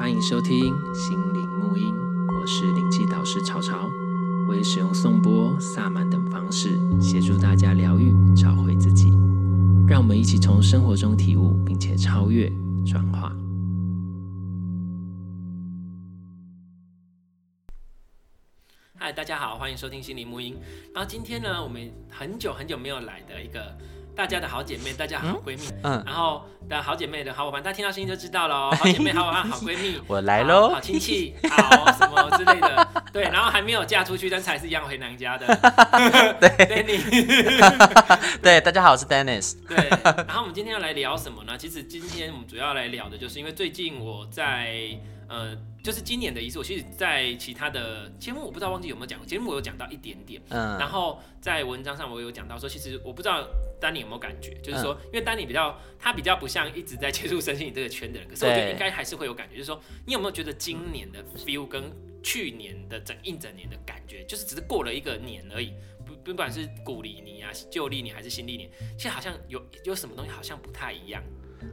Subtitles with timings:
[0.00, 1.94] 欢迎收听心灵沐音，
[2.34, 3.86] 我是灵气导师潮潮，
[4.48, 9.10] 我会使用颂钵、萨满等方式协助大家疗愈、找回自己。
[9.86, 12.50] 让我们一起从生活中体悟，并且超越、
[12.86, 13.30] 转化。
[18.96, 20.56] 嗨，大家好，欢迎收听心灵沐音。
[20.94, 23.76] 然后今天呢，我们很久很久没有来的一个。
[24.14, 28.70] 大家的好姐妹，大家好闺蜜，嗯，然后的好姐妹的好伙伴，大家听到声音就知道了哦。
[28.78, 35.46] 好姐妹、好伙伴、 好闺蜜，我来喽，好亲戚，好什么之类的， 对，然后还没有嫁出去，但是还是一样回娘家的，
[36.38, 41.56] 对，Dennis，对，大家好，我是 Dennis，对，然后我们今天要来聊什么呢？
[41.56, 44.98] 其实今天我们主要来聊的就是，因为最近我在。
[45.30, 53.48] 呃，就是今年的仪式，我其实，在其他的节目，我不知道忘记有没有讲，节目我有讲到一点点，嗯，然后在文章上我有讲到说，其实我不知道
[53.80, 61.84] 丹尼有没有感觉，就是说，因为丹尼比较，他比较不像一直在接触身心灵这个圈的人，可是我觉得应该还是会有感觉，就是说，你有没有觉得今年的 feel 跟
[62.24, 65.72] 去年的整一整年的感觉，就是只是过了一个年而已，
[66.04, 71.22] 不不管是古历年啊、旧历年还是新历年，其实好像有有什么东西好像不太一样，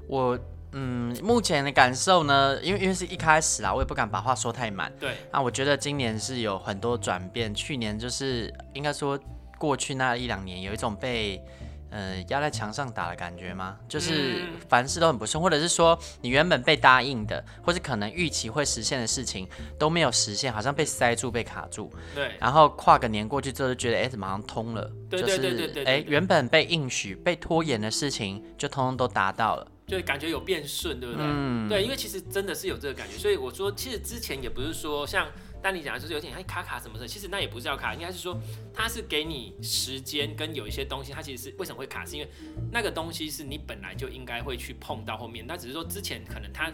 [0.08, 0.40] 我。
[0.74, 4.92] 嗯，目前的感受呢，因为因为是一开始啦，我也不敢把话说太满。
[5.00, 7.54] 对，那我觉得今年是有很多转变。
[7.56, 9.18] 去年就是应该说
[9.58, 11.42] 过去那一两年，有一种被
[11.90, 13.78] 呃压在墙上打的感觉吗？
[13.88, 19.48] 就是凡事都很不顺，或者是说你原本被答应的，或是可能预期会实现的事情
[19.80, 21.90] 都没有实现，好像被塞住、被卡住。
[22.14, 22.34] 对。
[22.40, 24.92] 然后跨个年过去之后，就觉得哎，怎么好像通了？
[25.10, 25.86] 对对对对对。
[25.86, 29.66] 哎，原本被应许、被拖延的事情，就通通都达到了。
[29.88, 31.26] 就感觉有变顺，对不对？
[31.26, 35.32] 嗯，对，因为其实真的是有这个感觉，所以我说，其实之前也不是说像
[35.64, 38.38] 丹尼讲的，就是有点哎卡卡什么的，其实那也不是要卡，应该是说
[38.74, 42.30] 它是给你时间跟有一些东西，它其实是为什么会卡，是因为
[42.70, 46.72] 那个东西是你本来就应该会去碰到后面，那只是说之前可能它。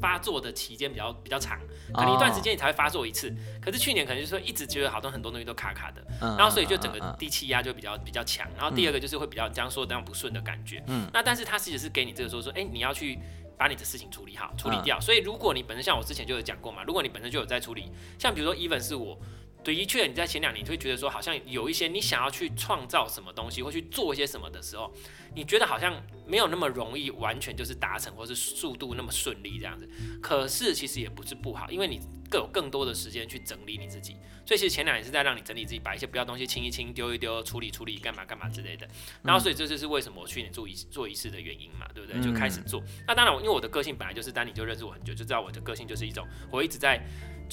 [0.00, 1.58] 发作的期间比较比较长，
[1.92, 3.28] 可能一段时间你才会发作一次。
[3.28, 3.64] Oh.
[3.64, 8.48] 可是去年可能就是说一直觉得好多很多东西都卡卡的，嗯、然后所以就整个低气压就比较比较强。
[8.56, 10.82] 然后第二个就是会比较这样说这样不顺的感觉。
[10.88, 13.18] 嗯，那但是它其实是给你这个说说，哎、欸，你要去
[13.56, 14.98] 把你的事情处理好，处理掉。
[14.98, 19.18] 嗯、所以如果你本身像我之前就有讲过嘛，如果你本身就有在处理，像比如说 even 是我。
[19.64, 24.92] 的确，你在前两年你会觉得说，好像有一些你想要去创造什么东西，或去做一些什么的时候，
[25.34, 29.88] 你觉得好像没有那么容易，完全就是达成，或是速度那么顺利这样子。
[30.22, 32.00] 可是其实也不是不好，因为你
[32.30, 34.16] 更有更多的时间去整理你自己。
[34.46, 38.86] 所以其实前两年是在让你整理自己，把一些不要东西清一清、丢一丢、处理处理、干嘛干嘛之类的。
[39.22, 42.20] 然后所以这就是为什么我去年做仪做仪式的原因嘛，对不对？
[42.20, 42.82] 就开始做。
[43.06, 47.00] 那当然，因为我的个性本来就是，当你就认识我很久，就知道我的个性就是一种，我一直在。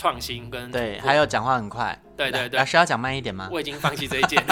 [0.02, 3.48] 创新跟对，还有讲话很快，对对对，老师要讲慢一点吗？
[3.52, 4.44] 我已经放弃这一件，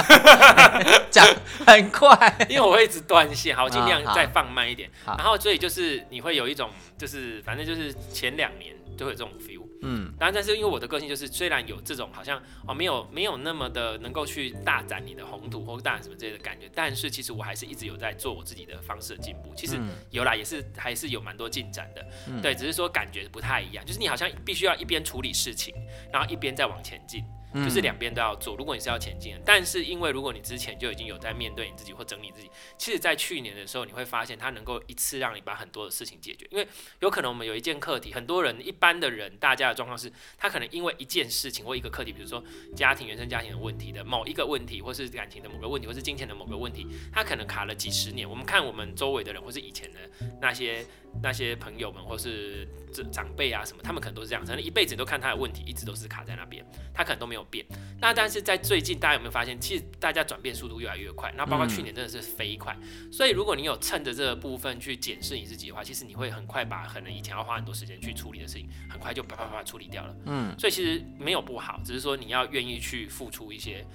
[1.10, 1.26] 讲
[1.66, 4.88] 很快， 因为我会一直断线，好，尽量再放慢一点。
[5.08, 9.66] 然后所以就是你会有一种，就是反正就是前两年都会有这种 feel。
[9.82, 19.54] 嗯，当然，但是因为我的个性就是，虽然有这种好像哦，没有没有那么的能够去大展你的宏图或大展什么之类的感觉，但是其实我还是一直有在做我自己的方式的进步。
[19.56, 19.80] 其实
[20.12, 22.06] 有啦，也是还是有蛮多进展的。
[22.28, 25.74] 嗯、对，只是说感觉不太一样，就是你好像必须要一边处理事情，
[26.12, 27.24] 然后一边再往前进。
[27.54, 28.56] 就是两边都要做。
[28.56, 36.48] 如果你是要前进的，但是因为如果你之前就已经有在面对你自己或整理自己，其实，在去年的时候，你会发现它能够一次让你把很多的事情解决。
[36.52, 36.68] 因为
[37.00, 42.44] 有可能我们有一件课题，很多人一般的人，大家的状况是，他可能因为一件事情或一个课题，比如说
[42.76, 48.30] 家庭原生家庭的问题的某一个问题，或是感情的某个问题，或是金钱的某个问题，他可能卡了几十年。
[48.30, 50.00] 我们看我们周围的人，或是以前的
[50.42, 50.86] 那些。
[51.22, 57.66] 那些朋友们或是这长辈啊什么，他们可能都是这样，可能一辈子都看他的问题，一直都是卡在那边，他可能都没有变。
[58.00, 61.34] 那但是在最近，大家有没有发现，其实大家转变速度越来越快？
[61.36, 62.76] 那包括去年真的是飞快。
[62.82, 70.16] 嗯、所以如果你有趁着这个部分去检视你自己的话，其实你会很快把可能以前要花很多时间去处理的事情，很快就啪啪啪处理掉了。
[70.26, 73.86] 嗯，所以其实没有不好，只是说你要愿意去付出一些，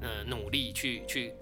[0.00, 1.32] 呃，努力去去。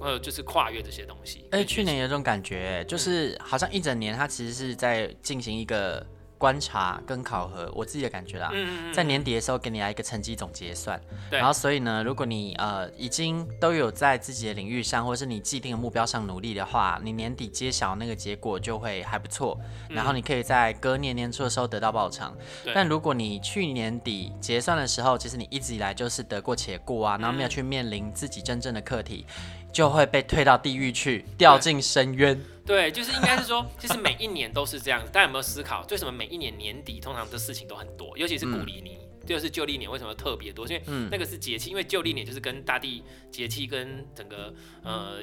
[0.00, 1.46] 呃，就是跨越这些东西。
[1.50, 6.04] 哎、欸，去年有种感觉，就是好像一整年，它其实是在进行一个
[6.36, 8.48] 观察跟考核，我自己的感觉啦。
[8.52, 11.00] 嗯嗯嗯，在年底的时候给你来一个成绩总结算。
[11.28, 11.36] 对。
[11.36, 19.58] 然后，所以呢，如果你呃已经都有在自己的领域上，或是你既定的目标上努力的话，你年底揭晓那个结果就会还不错。
[19.88, 22.32] 然后你可以在隔年年初的时候得到报偿。
[22.62, 22.72] 对。
[22.72, 29.26] 但如果你去年底结算的时候，其实你一直以来就是得过且过啊，然后没有去面临自己真正的课题。
[29.72, 32.40] 就会被推到地狱去，掉进深渊。
[32.66, 35.10] 对，就是应该是说， 其实每一年都是这样子。
[35.10, 38.16] 大家有没有思考，为什么每一年年底通常的事情都很多？
[38.18, 40.66] 尤其是古历年，嗯、就是旧历年为什么特别多？
[40.66, 45.20] 因为那个是节气，因为旧历年就是跟大地节气跟整个呃。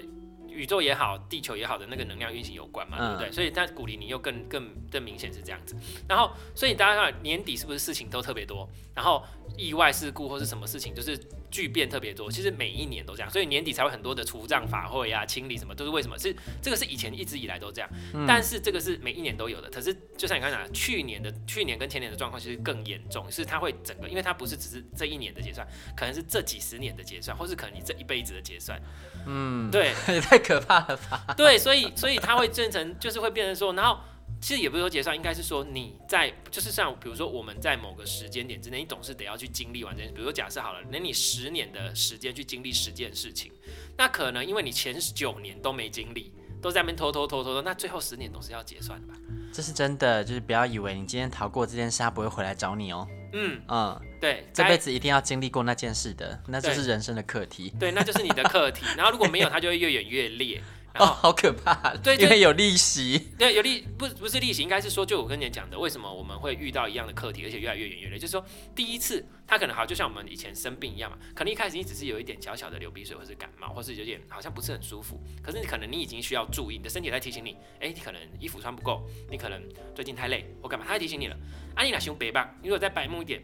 [0.56, 3.31] 宇宙也好，地球也好的那个能量运行有关嘛，对不对？
[3.31, 5.75] 所以它鼓励你又更更更明显是这样子。
[6.07, 8.68] 然后，所以大家看年底是不是事情都特别多？
[8.96, 9.24] 然后
[9.57, 11.19] 意外事故或是什么事情，就是
[11.52, 12.31] 巨变特别多。
[12.31, 16.18] 其实每一年都这样，所以年底才会很多的除障法会啊、清理什么，都是为什么？
[16.18, 17.90] 是这个是以前一直以来都这样，
[18.25, 19.69] 但是这个是每一年都有的。
[19.69, 28.81] 可是就像你刚才讲，去年的去年跟前年的状况其实更严重，是它会整个，因为它不是只是这一年的结算，可能是这几十年的结算，或是可能你这一辈子的结算。
[29.28, 31.34] 嗯，对， 也太可怕了吧？
[31.36, 34.00] 对，所以所以它会变成，就是会变成说，然后
[34.40, 40.14] 其实也不是说结算，应该是说你在，就是像比如说我们在某个时间点之内，你总是得要去经历完这件事。
[40.14, 43.52] 比如说假设好了，那你十年的时间去经历十件事情，
[43.98, 46.32] 那可能因为你前九年都没经历，
[46.62, 49.14] 都在那边偷偷偷偷偷，那最后十年总是要结算的吧？
[49.52, 53.08] 这是真的，就是不要以为你今天逃过这件事，他不会回来找你哦。
[53.38, 57.74] 嗯嗯，对，这辈子一定要经历过那件事的，那就是人生的课题。
[57.78, 58.86] 对，那就是你的课题。
[58.96, 60.62] 然后如果没有，它就会越演越烈。
[60.98, 61.96] 哦，好可怕！
[61.98, 63.30] 对，因为有利息。
[63.38, 68.18] 对，有利不不是利息，应该是说，就我跟你讲的，为什么我们会遇到一样的课题，而且越来越远越烈？
[68.18, 79.62] 就是说，第一次他可能好，就像我们以前生病一样嘛，可能一开始你只是有一点小小的流鼻水，或是感冒，或是有点好像不是很舒服，可是你可能你已经需要注意，你的身体在提醒你，哎，你可能衣服穿不够，你可能
[79.94, 81.38] 最近太累，或干嘛，他在提醒你了。
[81.76, 82.56] 啊，你俩胸别吧？
[82.62, 83.44] 你如果再白目一点，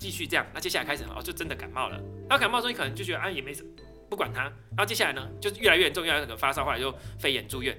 [0.00, 1.96] 继续这样，那接下来开始哦，就真的感冒了。
[2.28, 3.68] 然后感冒时候，你可能就觉得啊，也没什么。
[4.08, 7.76] 不管他，然后接下来呢，就越来越严重，越来越可能发烧，后来就肺炎住院。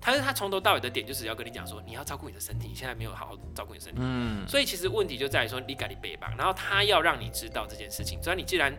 [0.00, 4.00] 他是他从头到尾的点就是要跟你讲说，你要照顾你的身体，你现在没有好好照顾你的身体。
[4.02, 4.48] 嗯。
[4.48, 8.22] 所以其实问题就在于说，你改你背吧，然后他要让你知道这件事情。
[8.22, 8.76] 所以你既然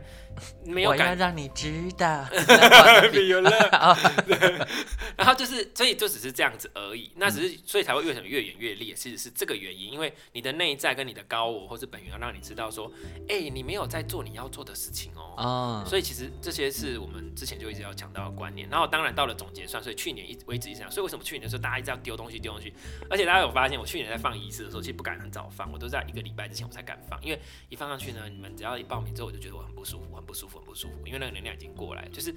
[0.66, 2.26] 没有改，我要让你知道。
[3.30, 3.52] 有了。
[5.16, 7.12] 然后就是，所以就只是这样子而已。
[7.16, 9.92] 那只是，所以才会越想越演越烈，其实是这个原因。
[9.92, 12.92] 因为你的内在跟你的高我或是本源要让你知道说，
[13.30, 15.36] 哎、欸，你没有在做你要做的事情哦。
[15.38, 15.84] 哦。
[15.86, 18.68] 所以其实这些是我们之前就一直要讲到的观念。
[18.70, 22.74] 然后当然到了总结算，所以去年一为止一直讲，所以为什么去年的时候大家一直要丢东西丢东西？
[23.10, 32.34] 而且大家有发现，我去年在放仪式的时候，其实不敢很早放，我都在一个礼拜之前我才敢放，因为一放上去呢，你们只要一报名之后，我就觉得我很不舒服，很不舒服，很不舒服，因为那个能量已经过来，就是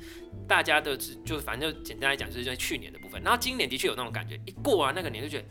[0.47, 3.23] 大家的就反正就简单来讲，就是在去年的部分。
[3.23, 5.45] 然后今年的确有那种感觉，一过完那个年就觉得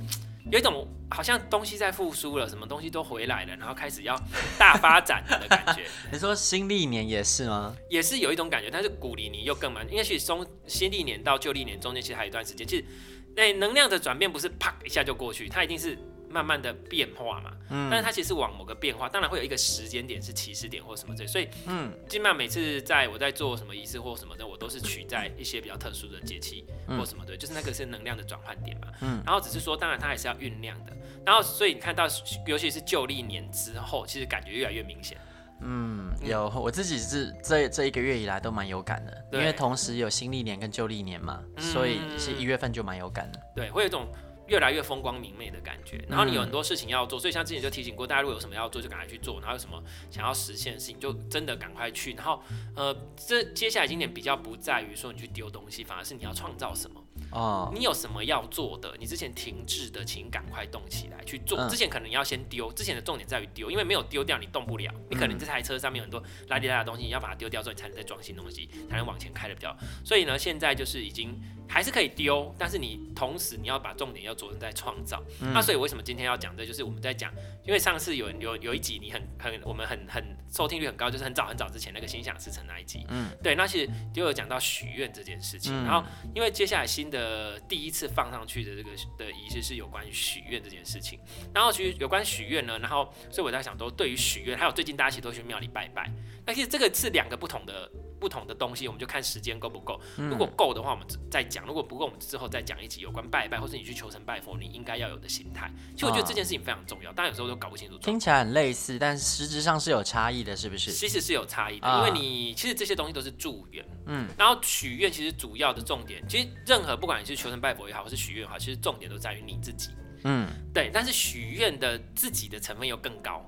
[0.51, 4.15] 有一种好像东西在复苏了，什么东西都回来了，然后开始要
[4.59, 5.85] 大发展的感觉。
[6.11, 7.75] 你说新历年也是吗？
[7.89, 12.85] 也是有一种感觉，但是古历年又更满，因为其实从新历年到旧历年中间其实还有一段时间，其实。
[13.35, 15.97] 那能量的转变不是啪一下就过去，它一定是
[16.29, 17.51] 慢慢的变化嘛。
[17.69, 17.89] 嗯。
[17.89, 21.25] 但是它其实是往某个变化，当然会有一个时间点是起始点或什么的。
[21.25, 28.87] 所以，嗯，基本上每次在我在做什么仪式或什么的，我都是取在一些比较特殊的节气或什么的，就是那个是能量的转换点嘛。
[29.01, 29.21] 嗯。
[29.25, 30.93] 然后只是说，当然它还是要酝酿的。
[31.25, 32.05] 然后，所以你看到，
[32.45, 35.17] 尤其是旧历年之后，其实感觉越来越明显。
[35.61, 43.39] 嗯，有，我自己是这这一个月以来都蛮有感的，因为同时有新历年跟旧历年嘛，嗯、所以是一月份就蛮有感的。
[43.55, 44.07] 对，会有一种
[44.47, 46.03] 越来越风光明媚的感觉。
[46.09, 49.39] 然后你有很多事情要做，所以像之前就提醒过大家，如果有什么要做，就赶快去做。
[49.39, 52.13] 然后有什么想要实现的事情，就真的赶快去。
[52.13, 52.41] 然后，
[52.75, 57.02] 呃，这接下来今年比较不在于说你去丢东西，反而是你要创造什么。
[57.33, 58.95] 哦，你有什么要做的？
[58.99, 61.67] 你之前停滞的，请赶快动起来去做。
[61.67, 64.93] 之前可能你要先丢，之前的重点在于丢，因为没有丢掉你动不了。
[65.09, 69.75] 你可能这台车上面有很多拉里拉的东西，你要把它丢掉之后，你才能再装新东西，才能往前开的比较。
[70.05, 71.37] 所以呢，现在就是已经。
[71.67, 75.23] 还是可以丢，但是你同时你要把重点要着重在创造。
[75.41, 77.31] 嗯、那所以为什么今天要讲这，就是我们在讲，
[77.65, 83.05] 因为上次有有有一集你很很我们很很收听率很高，就是很早很早之前那个心想事成那一集。
[83.09, 85.73] 嗯，对，那其实就有讲到许愿这件事情。
[85.73, 91.19] 嗯、然后因为接下来新的第一次放上去的这个的仪式是有关于许愿这件事情。
[91.53, 96.11] 然后其实有关许愿呢，然后所以我在想说，对于许愿，还有最近大家其实都去庙里拜拜，
[96.45, 97.89] 那其实这个是两个不同的。
[98.23, 99.99] 不同的东西，我们就看时间够不够。
[100.15, 105.69] 如果够的话，我们再讲；如果不够，我们之后再讲一集有关拜拜，或是你去求神拜佛，你应该要有的心态。
[105.93, 107.97] 其实我觉得这件事情非常重要，当然有时候都搞不清楚。
[107.97, 110.89] 听起来很类似，但实质上是有差异的，是不是？
[110.93, 119.89] 其实是有差异的，因为你其实这些东西都是祝愿，嗯，然后许愿其实主要的重点，其实任何不管你是求神拜佛也好，或是许愿也好，其实重点都在于你自己，
[120.23, 120.89] 嗯，对。
[120.93, 123.45] 但是许愿的自己的成分又更高。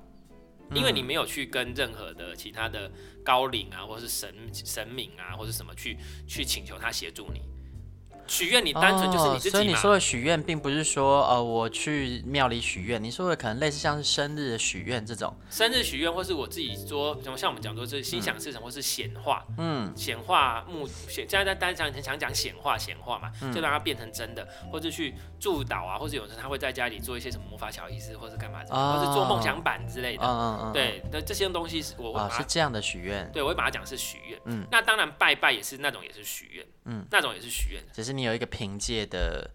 [0.74, 2.90] 因为你没有去跟任何的其他的
[3.24, 5.96] 高领啊，或是神神明啊，或是什么去
[6.26, 7.40] 去请求他协助你，
[8.26, 9.52] 许愿你单纯就是你自己嘛。
[9.52, 15.34] 所以你说的许愿，并不是说呃我去庙里许愿，你说的可能类似像是生日的许愿这种。
[15.50, 30.24] 生日许愿，或是我自己说，像我们讲说是心想事成，或是显化，嗯，显化目显，现在在大家讲想讲显化显化嘛，就让它变成真的，或者去祝祷啊，或者有时候他会在家里做一些什么魔法小仪式，或是干嘛，或是做梦想板之类的。
[30.26, 34.40] 嗯嗯对，那这些东西是我我是这样的许愿，对我会把它讲是许愿。
[34.44, 39.50] 嗯，那当然拜拜也是那种也是许愿，嗯，那种也是许愿，只是你有一个凭借的，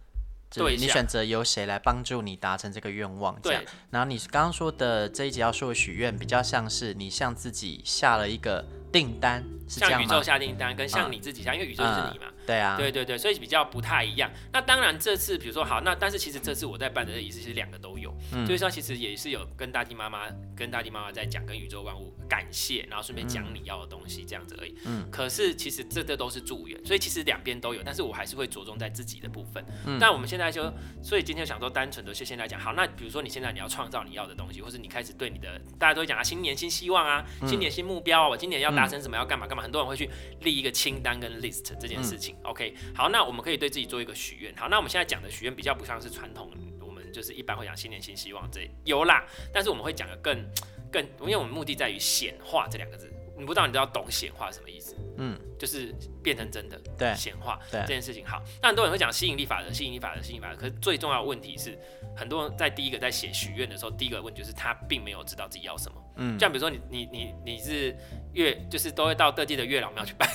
[0.49, 3.63] 对，你选择由谁来帮助你达成这个愿望，这样。
[3.63, 3.69] 对。
[3.89, 9.99] 然后你刚刚说的这一集要说的许愿，比较像是你向自己下了一个订单，是这样？
[9.99, 12.25] 向宇宙下订单，跟向你自己下，嗯、因为宇宙是你嘛。
[12.45, 14.29] 对啊，对对对，所以比较不太一样。
[14.51, 20.23] 那当然，这次比如说好，那但是其实这次我在办的仪式其实两个都有，嗯、所以说其实也是有跟大地妈妈、
[20.55, 24.75] 跟大地妈妈在讲，跟宇宙万物感谢，然后顺便讲你要的东西这样子而已。
[24.85, 25.07] 嗯。
[25.11, 29.63] 可是其实这这都是助缘，所以其实两边都有，但是我还是会着重在自己的部分。
[29.85, 29.97] 嗯。
[29.99, 30.63] 但我们现在就，
[31.03, 40.09] 所以今天想说单纯的就现在讲，好，那比如说你现在你要创造你要的东西，或是你开始对你的大家都会讲啊，新年新希望啊，新年新目标啊，我今年要达成什么，要干嘛干嘛，很多人会去
[40.41, 42.35] 立一个清单跟 list 这件事情。
[42.43, 43.09] 嗯、OK，好。
[43.09, 44.55] 那我们可以对自己做一个许愿。
[44.55, 49.23] 好，那我们现在讲的许愿比较不像是传统，我们就是一般会讲新年新希望这有啦，
[49.53, 50.43] 但是我们会讲的更
[50.91, 53.11] 更，因为我们目的在于显化这两个字。
[53.37, 54.95] 你不知道，你都要懂显化什么意思？
[55.17, 58.23] 嗯，就是变成真的，对，显化这件事情。
[58.23, 60.59] 好，那很多人会讲吸引力法则，吸引力法则，吸引力法则。
[60.59, 61.75] 可是最重要的问题是，
[62.15, 66.00] 很多人在第一个在写许愿的时候，第一个问题就是他并没有知道自己要什么。
[66.15, 67.95] 嗯，像比如说你你你你是
[68.33, 70.27] 月，就是都会到各地的月老庙去拜。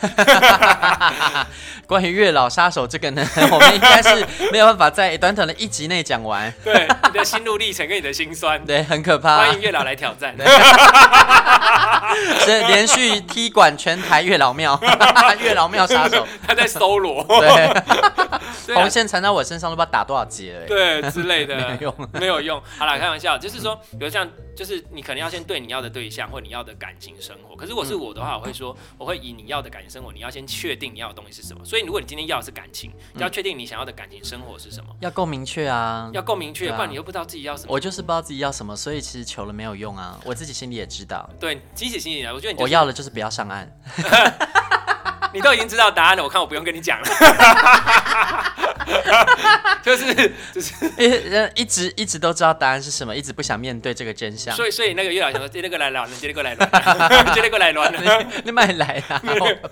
[1.86, 6.52] 关于月老杀手这个呢， 我们应该是没有办法在短短的一集内讲完。
[6.62, 9.38] 对，你的心路历程跟你的心酸，对，很可怕。
[9.38, 10.36] 欢迎月老来挑战，
[12.40, 14.80] 是连续踢馆全台月老庙，
[15.40, 22.62] 月老庙杀手，他在搜罗，对，红线缠到我身上都不知道打多少结了，对之类的，没有用，没有用。
[22.78, 27.56] 好了，开玩笑，就是说，比如像，就是你可能要先对你要的对象或你要的感情生活。
[27.56, 31.64] 可是我是我的话，我会说，我会以你要的感情生活，你要先确定你要的东西是什么。
[31.64, 37.68] 所以如果你今天要的是感情，就要确定你想要的感情生活是什么，要够明确啊，要够明确，不然你又不知道自己要什么。
[37.72, 41.28] 我就是不知道自己要什么，所以其实求了没有用啊，我自己心里也知道。
[41.38, 43.70] 对，即使心里啊，我觉得你、就是、我要的就是不要上岸。
[45.32, 47.06] 你都已经知道答案了，我看我不用跟你讲了。
[49.82, 50.14] 就是
[50.52, 54.54] 就是一一直一直都知道答案是什么，一直不想面对这个真相。
[54.54, 56.68] 所以所以那个月老想说，接那个来乱，接那个来乱，
[57.32, 57.92] 接那个来乱，
[58.44, 59.20] 你慢来啊，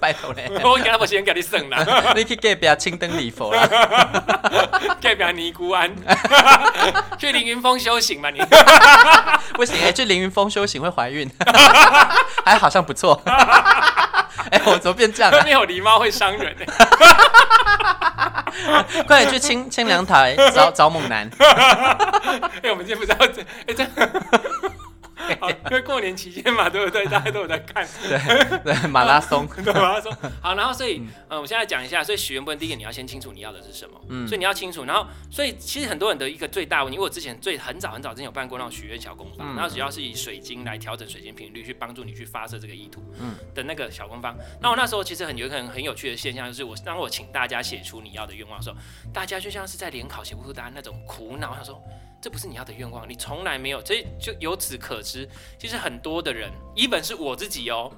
[0.00, 0.48] 拜托嘞。
[0.62, 3.66] 我今天不先给你省了， 你去隔壁青灯礼佛啦，
[5.02, 5.90] 隔壁尼姑庵，
[7.18, 8.40] 去凌云峰修行吧你？
[9.54, 11.28] 不行哎，去凌云峰修行会怀孕，
[12.44, 13.20] 还好像不错。
[14.50, 15.32] 哎，我怎么变这样？
[15.44, 16.54] 没有狸猫会伤人。
[19.06, 21.28] 快点去清清凉台找找猛男。
[22.62, 23.84] 哎，我们今天不知道这，哎这。
[23.84, 24.87] 好，
[25.70, 27.04] 因为过年期间嘛，对不对？
[27.08, 30.14] 大家都有在看，对对，马拉松， 对马拉松。
[30.40, 44.36] 好，然后所以，嗯，我现在讲一下，所以许愿部分，第一个你要先清楚你要的是什么，嗯，所以你要清楚，然后，所以其实很多人的一个最大问题，因为我之前最很早很早之前有办过那种许愿小工坊，然后主要是以水晶来调整水晶频率，去帮助你去发射这个意图，嗯，的那个小工坊。
[44.60, 48.76] 那我那时候其实很有可能很很有趣的现象，就是我当我请大家写出你要的愿望的时候，
[49.12, 51.82] 大家就像是在联考写不出答案那种苦恼，想说。
[52.20, 57.92] 这不是你要的愿望，你从来没有，所以就由此可知，其实很多的人一本是我自己哦，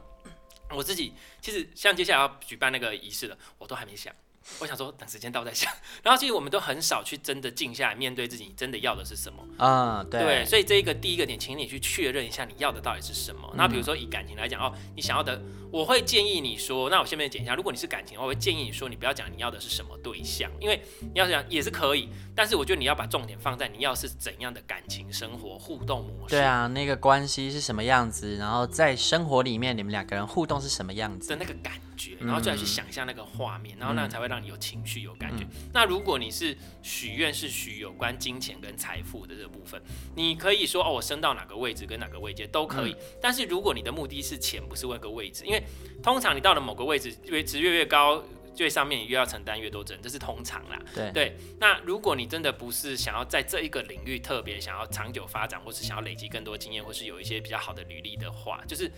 [0.70, 4.14] 我自己其实像接下来要举办那个仪式了，我都还没想。
[4.58, 5.72] 我想说，等时间到再想。
[6.02, 10.04] 然后其实我们都很少去真的静下来面对自己真的要的是什么啊？
[10.10, 13.52] 对，对，所以这一个第一个点，请你去确认一下你要的到底是什么。
[13.56, 15.40] 那比如说以感情来讲哦，你想要的，
[15.70, 26.34] 我会建议你说，那我下面讲一下，如果你是感情，我会建议你说，你不要讲你要的是什么对象，因为你要讲也是可以，但是我觉得你要把重点放在你要是怎样的感情生活互动模式。
[26.34, 31.72] 对啊，那个关系是什么样子，然后在生活里面你们两个人互动是什么样子的那个感。
[32.20, 35.44] 然后再来去想象那个画面，然后那才会让你有情绪、有感觉。
[35.72, 39.80] 那如果你是许愿是许有关金钱跟财富的这个部分，
[40.16, 42.96] 你可以说哦，我升到哪个位置跟哪个位阶都可以。
[43.20, 45.62] 但是如果你的目的是钱，不是问个位置，因为
[46.02, 48.22] 通常你到了某个位置，越职越越高，
[48.54, 50.78] 最上面越要承担越多责任，这是通常啦。
[50.94, 51.36] 对对。
[51.58, 58.90] 那如果你真的不是想要在这一个领域特别想要长久发展，或是想要累积更多经验，或是有一些比较好的履历的话，就是。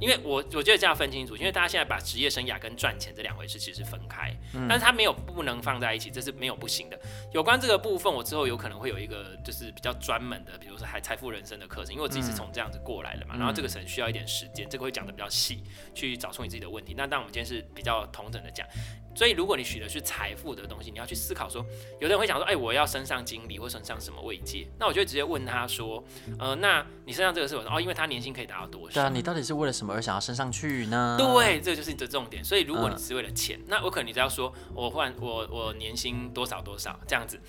[0.00, 6.98] 因为我我觉得这样分清楚，因为大家现在把职业生涯跟赚钱这两回事其实是分开，嗯、但是它没有不能放在一起，这是没有不行的。
[7.32, 15.62] 有关这个部分，我之后有可能会有一个就是比较专门的，比如说还财富人生的课程，因为我自己是从这样子过来的嘛，嗯、然后这个可能需要一点时间，这个会讲的比较细，
[15.94, 16.94] 去找出你自己的问题。
[16.96, 18.66] 那但我们今天是比较同等的讲。
[19.14, 21.64] 所以如果你许的是财富的东西，你要去思考说，
[22.00, 26.02] 有的人会想说，哎、欸，我要升上经理或升上什么位阶，那我就会直接问他说，
[26.38, 28.94] 呃，那你身上这个是我说哦，因为他年薪可以达到多少？
[28.94, 31.16] 对啊，你到底是为了什么而想要升上去呢？
[31.18, 32.42] 对，这个就是你的重点。
[32.44, 37.40] 所以如果你是为了钱，嗯、那我可能你只要说我换我我年薪多少多少这样子。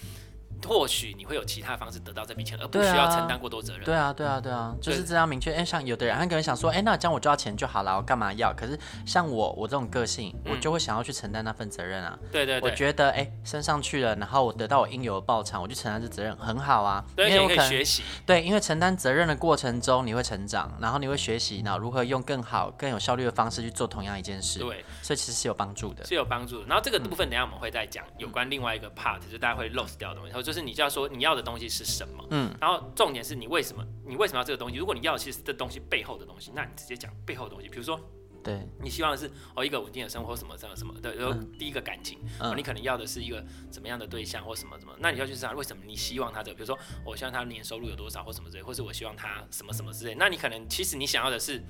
[0.68, 3.84] 或许你会有其他方式得到这笔钱，而不需要承担过多责任。
[3.84, 5.54] 对啊，对啊，对啊，就是这样明确。
[5.54, 8.54] 哎，像有的人，他可能想说，哎，那这样我就要钱就好了，我干嘛要？
[8.54, 12.18] 可是像我，我这种个性，我就会想要去承担那份责任啊。
[12.32, 12.70] 对对对。
[12.70, 17.04] 我觉得，哎，升上去了，然后我得到我应有的报偿，我去承担这责任，很好啊。
[17.16, 18.04] 对，因为可以学习。
[18.26, 24.60] 对，因为承担责任的过程中，你会成长，然后你会学习，然后如何用更好、更有效率的方式去做同样一件事。
[24.60, 26.04] 对，所以其实是有帮助的。
[26.06, 26.66] 是有帮助的。
[26.68, 30.45] 然后这个部分，等下我们会再讲有关另外一个 part，就是大家会 lose 掉的东西。
[30.46, 31.36] 就是你就要说你要。
[31.36, 32.26] 的东西是什么？
[32.30, 33.86] 嗯，然后重点是你为什么？
[34.08, 34.78] 你为什么要这个东西？
[34.78, 37.68] 如果你要的其实是这东西背后的东西，那你直接讲背后的东西。
[37.68, 38.00] 比如说，
[38.42, 41.14] 对你希望的是哦一个稳定的生活，什么什么什么的。
[41.14, 42.18] 然后第一个感情，
[42.56, 46.56] 你可能要的是一个怎么样的对象或什么什么，那你要去想为什么你希望他这个？
[46.56, 50.16] 比如说，我希望他年收入有多少或什么之类，或是我希望他什么什么之类。
[50.16, 51.62] 那你可能其实你想要的是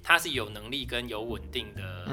[0.00, 2.06] 他是有能力跟有稳定的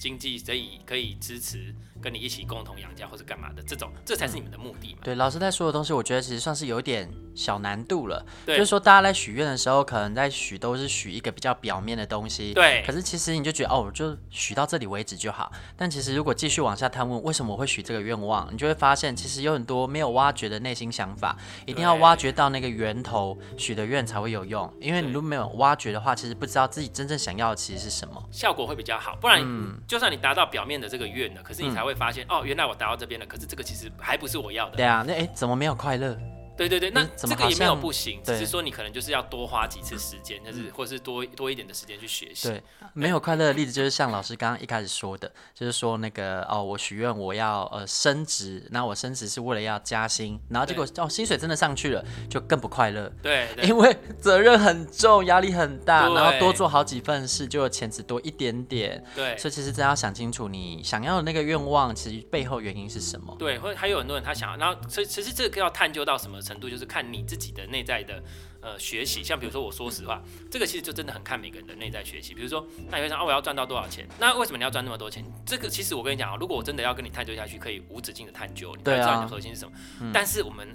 [0.00, 1.74] 经济，所以可以支持。
[2.00, 5.00] 跟你一起共同养家或者干嘛的这种，这才是你们的目的嘛？
[5.02, 8.24] 对，老师在说的东西，我觉得其实算是有点小难度了。
[8.44, 12.52] 对，就是说大家在许愿的时候，可能在许都是许一个比较表面的东西。
[12.54, 12.82] 对。
[12.86, 15.50] 可是其实你就觉得哦，我就许到这里为止就好。
[15.76, 21.36] 但其实如果继续往下探问，为什么我会许这个愿望，你就会发现其实有很多没有挖掘的内心想法，
[21.66, 24.72] 一定要挖掘到那个源头，许的愿才会有用。
[24.80, 29.16] 因为你如果没有挖掘的话，其实不知道自己真正想要的其实是什么，效果会比较好。
[29.20, 32.76] 不然，嗯、就算你达到表面的这个愿了，可是你才会发现、哦，原来我。
[32.76, 34.76] 达到这边了，可是这个其实还不是我要的。
[34.76, 36.14] 对啊，那哎，怎么没有快乐？
[36.56, 42.48] 对对对，那这个也没有不行，只是说你可能就是要多花几次时间，就是或是多多一点的时间去学习。
[42.48, 42.62] 对，
[42.94, 53.12] 没有快乐的例子就是像老师刚刚一开始说的，就是说那个哦，我许愿我要呃升职，那我升职是为了要加薪，然后结果哦薪水真的上去了，就更不快乐。
[53.22, 59.04] 对，因为责任很重，压力很大，然后多做好几份事，就钱只多一点点。
[59.14, 63.36] 对，所以其实真要想清楚，你想要的那个愿望，其实背后原因是什么？
[63.38, 68.22] 对，或还有很多人他想要，然后所以其实这个要探究到什么程度，就是看你自己的内在的
[68.60, 72.32] 呃学习，像比如说我说实话，这个其实就真的很看每个人的内在学习。
[72.34, 74.06] 比如说，那你会想啊，我要赚到多少钱？
[74.20, 75.24] 那为什么你要赚那么多钱？
[75.44, 79.76] 这个其实我跟你讲啊，如果我真的要跟你探究下去，可以无止境的探究，你才知道你的核心是什么。
[80.00, 80.68] 啊、但是我们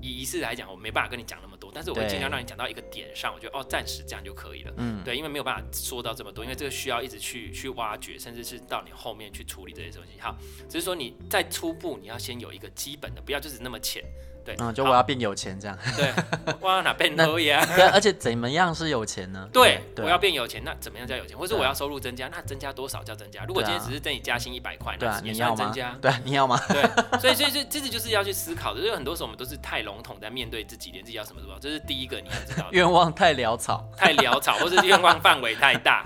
[0.00, 4.72] 以仪式来讲，我没办法跟你讲那么多，但是我会尽量让你讲到一个点上，我觉得哦，暂时这样就可以了。
[4.76, 10.20] 嗯，对，因为没有办法说到这么多，因为这个需要一直去去挖掘，甚至是到你后面去处理这些东西。
[10.20, 10.36] 好，
[10.68, 14.04] 只是说你在初步你要先有一个基本的，不要就是那么浅。
[14.48, 15.76] 对，嗯，就我要变有钱这样。
[15.94, 16.10] 对，
[16.58, 17.62] 我要哪变可以啊？
[17.76, 19.46] 对，而且怎么样是有钱呢？
[19.52, 21.36] 对，我要变有钱，那怎么样叫有钱？
[21.36, 23.44] 或者我要收入增加，那增加多少叫增加？
[23.44, 25.94] 如果今天只是等你加薪一百块，那也算增加。
[26.00, 26.58] 对，你要吗？
[26.68, 26.82] 对，
[27.20, 28.80] 所以 所以这这就是要去思考的。
[28.80, 31.58] 因为很多时候我们都是太笼统在面对自己，连自己要什么都不知道。
[31.60, 32.66] 这是第一个你要知道。
[32.70, 36.02] 愿望太潦草，太潦草， 或是愿望范围太大。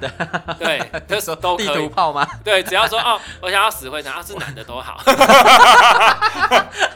[0.58, 1.66] 对，这时候都可以。
[1.68, 2.26] 地图炮吗？
[2.42, 5.00] 对，只要说哦，我想要死会长，要是男的都好。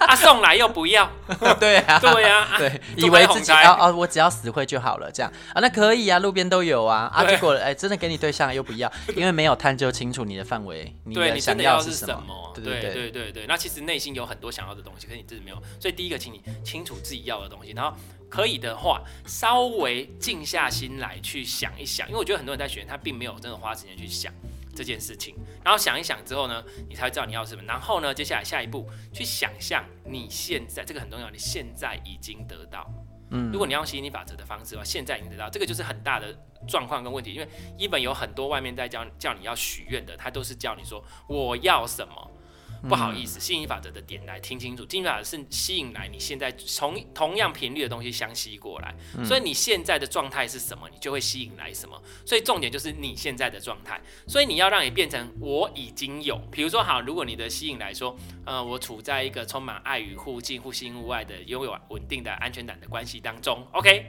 [0.00, 1.08] 啊，送来又不要。
[1.60, 1.98] 对啊。
[1.98, 5.32] 对呀， 对，以为自己哦哦，我只要死会就好了，这样。
[5.52, 12.52] 啊，那可以啊，路边都有啊，啊，结果哎，真的给你对象又不要，因为没有探究清楚你的范围，你的想要是什么？
[12.54, 13.32] 对对对对。
[13.32, 17.94] 对，那其实内心有很多想要的东西，可是你自己没有，所以第一个，请你清楚自己要的东西，然后
[18.30, 24.32] 可以的话，稍微静下心来去想一想，因为我觉得很多人在学，他并没有真的花时间去想。
[24.76, 25.34] 这件事情，
[25.64, 27.62] 然后想一想之后呢，你才会知道你要什么。
[27.64, 32.86] 然后呢，接下来下一步去想象你现在这个很重要，你现在已经得到。
[33.30, 36.32] 嗯，如果你要用吸引力法则的方式的话，现在已经得到，这个就是很大的
[36.68, 37.32] 状况跟问题。
[37.32, 42.30] 因为一本有很多外面在教叫你要许愿的，他都是叫你说我要什么。
[42.88, 44.86] 不好意思，吸引力法则的点来听清楚。
[44.88, 52.00] 吸引力法则是吸引来你现在从同样频率的东西相吸过来，嗯、所以你现在的状态是什么，你就会吸引来什么。
[52.24, 54.00] 所以重点就是你现在的状态。
[54.26, 64.06] 所以你要让你变成我已经有，比如说好，如果你的吸引来说，呃，我处在一个充满爱与互敬、互信互爱的、拥有稳定的安全感的关系当中，OK，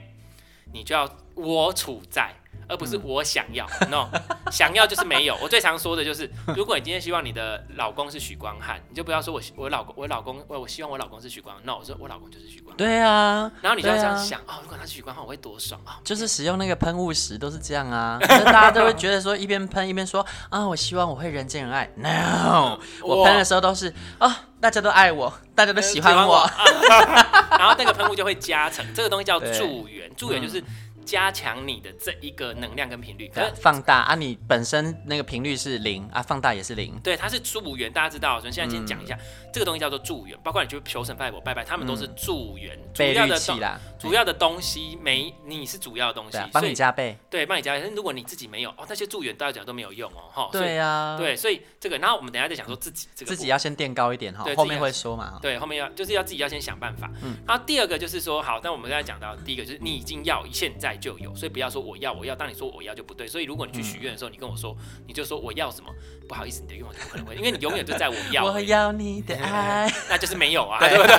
[0.72, 2.34] 你就要我处在。
[2.68, 4.08] 而不是我想要，no，
[4.50, 5.36] 想要就是没有。
[5.42, 12.76] 我最常说的就是，如果你今天希望你的老公是许光汉，你就不要说我我老公我老公我我希望我老公是许光汉，no，我说我老公就是许光汉。
[12.76, 15.98] 对啊，然后你就要这样想啊、哦，如果他是许光汉，我会多爽啊！
[16.04, 30.62] 就是使用那个喷雾时都是这样啊， 大家都会觉得说一边喷一边说啊，我希望我会人见人爱，no， 我喷的时候都是啊、哦，大家都爱我，大家都喜欢我，欢我 然后那个喷雾就会加成，这个东西叫助缘，助缘就是。
[31.08, 37.00] 加强你的这一个能量跟频率，可是放大啊，你本身那个频率是零啊，放大也是零。
[37.02, 38.38] 对，它是助缘，大家知道。
[38.38, 43.58] 所以现在先讲一下，嗯、这个东西叫做助缘，包括你去求神拜佛拜拜，他们都是助缘，嗯、主要的东
[43.98, 47.16] 主要的东西没你是主要的东西，帮你加倍。
[47.30, 47.80] 对，帮你加倍。
[47.82, 50.50] 但如果你自己没有哦，那些助缘大家讲都没有用哦，哈。
[50.52, 51.16] 对呀、啊。
[51.16, 55.38] 对，所以这个，然后我们等一下再讲说自己这个自己要先垫高一点哈，后面会说嘛。
[55.40, 57.10] 对，后面要就是要自己要先想办法。
[57.22, 57.34] 嗯。
[57.46, 63.26] 然后第二个就是说，好，那我们刚才讲到第一个就是你已经要现在就有，所以不要说我要我要，当你说我要就不对。
[63.26, 65.90] 所以如果你去许愿的时候，你跟我说，你就说我要什么，
[66.28, 68.44] 不好意思，你的愿望就不可能会，因为你永远就在我要。
[68.44, 71.16] 我要你的 爱，那就是没有啊，对不对？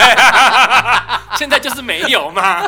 [1.37, 2.67] 现在就是没有嘛，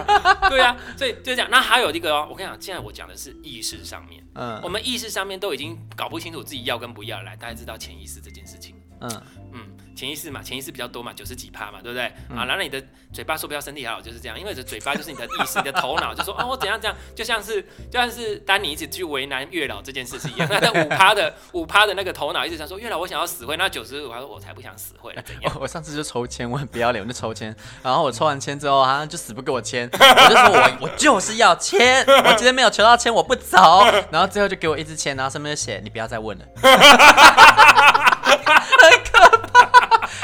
[0.49, 1.47] 对啊，所以就这样。
[1.51, 9.67] 那还有一个哦，我跟你讲，现在我讲的是意识上面，嗯，我们意识上面都已经搞不清楚自己要跟不要，来，大家知道潜意识这件事情，嗯嗯。
[9.95, 12.11] 潜意识嘛，潜意识比较多嘛，九十几趴嘛，对不对？
[12.29, 12.81] 嗯、啊，然后你的
[13.13, 25.53] 嘴巴说不要身体好，就是这样，因为这嘴巴就是你的意识，你的头脑就说哦，我怎样怎样，就像是就像是当你一直去为难月老这件事情一样， 那五趴的五趴的那个头脑一直想说月老我想要死会，那九十五趴说我才不想死会了，怎样？
[25.59, 36.45] 我上次就抽签，我很不要脸，我就抽签， 然后我抽完签之后，好像就死不给我签，我就说我我就是要签，我今天没有求到签我不走，然后最后就给我一支签，然后上面就写你不要再问了。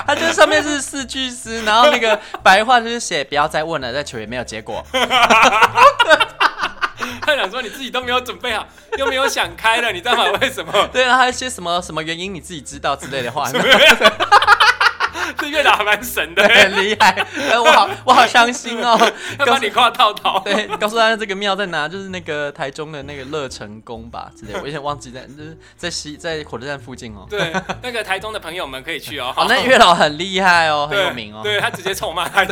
[0.07, 4.83] 他就是上面是四句诗，然后那个白话就是写不要再问了，再求也没有结果。
[7.21, 8.65] 他想说你自己都没有准备好，
[8.97, 10.23] 又没有想开了，你知道吗？
[10.41, 10.87] 为什么？
[10.93, 13.51] 对啊，还有一些什么什么原因你自己知道之类的话。
[15.37, 17.25] 这月老还蛮神的，很厉害。
[17.57, 18.97] 我好，我好伤心哦。
[19.39, 20.39] 要帮你挂套套。
[20.45, 24.59] 对，告诉大家这个庙在哪，就是那个台中的那个乐成宫吧之类的。
[24.59, 27.25] 我有点忘记在，就是在西，在火车站附近哦。
[27.29, 29.33] 对，那个台中的朋友们可以去哦。
[29.35, 31.41] 好， 那月老很厉害哦，很有名哦。
[31.43, 32.45] 对，他直接臭骂他。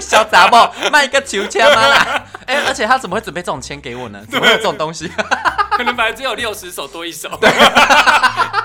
[0.00, 2.24] 小杂包卖一个球签吗啦？
[2.46, 4.20] 哎，而且他怎么会准备这种签给我呢？
[4.30, 5.10] 怎么会有这种东西？
[5.70, 7.28] 可能本来只有六十首多一首，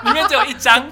[0.04, 0.90] 里面只有一张。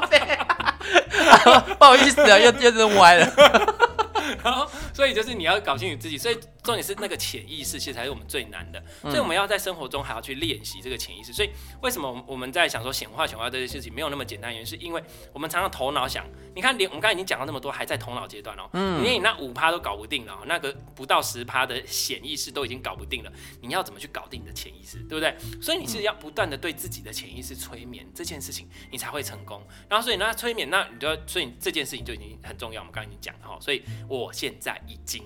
[1.78, 3.32] 不好意思啊，又又扔歪了。
[4.42, 8.82] 然后，所以就是你要搞清楚自己，所以重点是那个潜意识，其实才是我们最难的。
[9.02, 11.32] 所以我们要在生活中还要去练习这个潜意识。
[11.32, 11.50] 所以
[11.82, 14.50] 为什么我们在想说显化显化这些事情没有那么简单？
[14.50, 15.02] 原因是因为
[15.32, 18.68] 我们常常头脑想，你看连我们刚才已经讲了那么多，还在头脑阶段哦。
[18.72, 19.02] 嗯。
[19.02, 25.36] 连你那五趴都搞不定了，那个不到十趴的潜意识都已经搞不定了，你要怎么去搞定你的潜意识，对不对？
[25.60, 29.62] 所以你是要不断的对自己的潜意识催眠这件事情，你才会成功。
[29.88, 32.80] 然后所以那催眠，那你就要，所以这件事情就已经很重要。
[32.80, 33.82] 我们刚才已经讲了哈，所以。
[34.08, 35.24] 我现在已经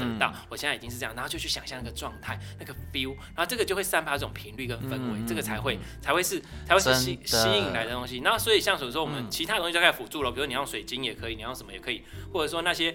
[0.00, 8.20] 得到，我现在已经是这样，然后就去想象那个状态，那个 feel，然后这个就会散发这种频率跟氛围，这个才会才会是才会是吸吸引来的东西。
[8.20, 12.02] 那所以像比如说我们其他东西就开始辅助了，比如你用水晶也可以，你用什么也可以，
[12.32, 12.94] 或者说那些。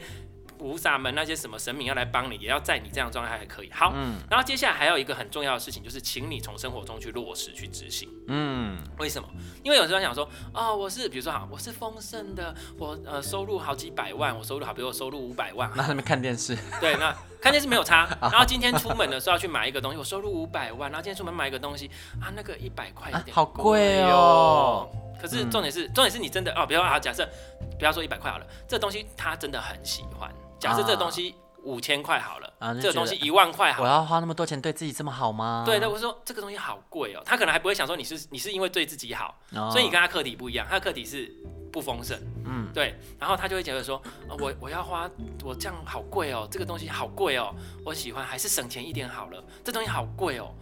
[0.58, 3.72] 菩萨们那些什么神明要来帮你，也要在你这样状态还可以。
[3.72, 8.10] 好，嗯，然后接下来还有一个很重要的事情，就是请你从生活中去落实去执行。
[8.28, 9.28] 嗯，为什么？
[9.64, 15.72] 因为有时候想说，哦，我是比如说哈，我是丰盛的，我呃收入好几百万，我收入好，比如我收入五百万。
[15.76, 16.58] 那他们看电视。
[16.82, 18.08] 对，那看电视没有差。
[18.20, 21.90] 然后今天出门的时候要去买一个东西，我收入五百万，然后今天出门买一个东西
[22.20, 24.90] 啊，那个一百块好贵哦。
[25.20, 27.28] 可是重点是，重点是你真的哦，比如说好，假设
[27.80, 30.32] 不要说一百块好了，这东西他真的很喜欢。
[30.60, 35.64] 假设这个东西五千块好了，啊、这个东西一万块好了，我要花那么多钱对自己这么好吗？
[35.66, 41.32] 对，那我说这个东西好贵哦，他可能还不会想说你是你是因为对自己好，哦、所以你跟他课题不一样，他的课题是
[41.72, 44.02] 不丰盛，嗯，对，然后他就会觉得说，
[44.40, 45.10] 我我要花
[45.44, 47.54] 我这样好贵哦，这个东西好贵哦，
[47.86, 50.54] 我喜欢还是省钱一点好了，这东西好贵哦。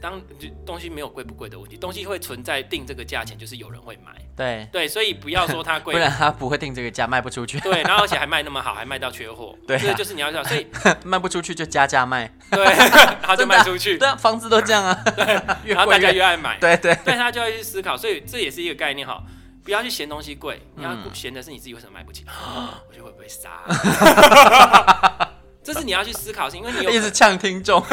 [0.00, 0.20] 当
[0.64, 4.12] 东西没有贵不贵的问题，东西会存在定这个价钱，就是有人会买。
[4.36, 7.58] 对对，所以不要说它贵，不然它不会定这个价，卖不出去。
[7.60, 9.56] 对，然后而且还卖那么好，还卖到缺货。
[9.66, 10.66] 对、啊，这个就是你要知道，所以
[11.04, 12.30] 卖不出去就加价卖。
[12.50, 12.64] 对，
[13.22, 13.96] 然后就卖出去。
[13.96, 14.94] 对啊，房子都这样啊。
[15.16, 15.24] 对，
[15.74, 16.58] 然后大家越爱买。
[16.58, 19.22] 对对，对他就要去思考，所以这也是一个概念哈，
[19.64, 22.24] 不要去嫌东西贵，你要嫌的是你自己为什么买不起。
[22.88, 23.62] 我觉得会不会杀？
[25.66, 27.82] 这是你要去思考，是因为你有 一直呛听众。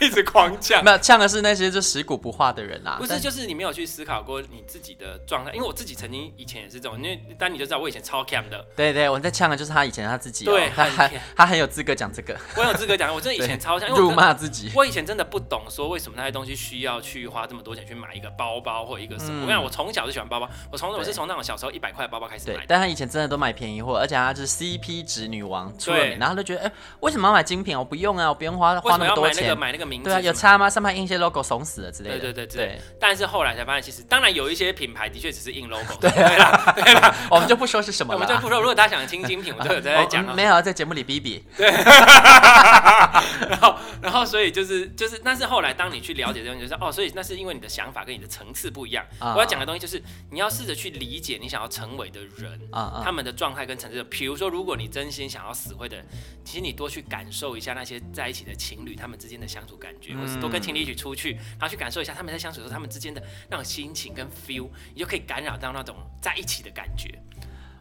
[0.00, 2.96] 一直狂呛，没有呛的是那些就食古不化的人啦。
[2.98, 5.52] 不是，就是你没有去思考过你自己的状态。
[5.52, 8.64] 因为我自己曾经以前也是这种，因为当你就知道我以前超 cam 的。
[8.76, 12.36] 对对，我在呛的就是他以前他自己，对，他还他很有资格讲这个。
[12.56, 14.70] 我有资格讲，我真的以前超像辱骂自己。
[14.74, 19.42] 我以前真的不懂说为什么那些东西需要去花这么多钱去买一个包包或一个什么。
[19.42, 22.64] 我跟你讲，我从小就喜欢包包，我从我是从那种小时候一百块的包包开始买。
[22.66, 25.72] 但他以前真的都买便宜货，而且他是 CP 值女王。
[25.84, 27.78] 对，然后他就觉得，哎，为什么要买精品？
[27.78, 29.56] 我不用啊，我不用花花那么多钱。
[29.56, 30.08] 买那个名字。
[30.08, 30.68] 对啊，有差吗？
[30.68, 32.18] 上面印一些 logo，怂死了之类的。
[32.18, 32.80] 对对对对。
[32.98, 35.94] 但是后来才发现，其实当然有一些品牌的确只是印 logo。
[36.00, 38.18] 对啦，对啦， 我们就不说是什么了。
[38.18, 40.22] 我们就不说，如果大家想听精品，我们都有在讲。
[40.34, 41.44] 没有在节目里 比比。
[41.56, 41.70] 对。
[41.70, 49.04] 然后，然后，所以就是就是，但是后来当你去了解这东西，就是哦，所以那是因为你的想法跟你的层次不一样。
[49.20, 52.60] 我要讲的东西就是，你要试着去理解你想要成为的人，
[53.04, 54.02] 他们的状态跟层次。
[54.04, 56.06] 比如说，如果你真心想要死会的人，
[56.44, 67.18] 其实你多去感受一下那些在一起的情侣，他们之间的相处感觉，或是多跟情侣一起出去，然后去感受一下他们在相处的时候，他们之间的那种心情跟 feel，你就可以感染到那种在一起的感觉。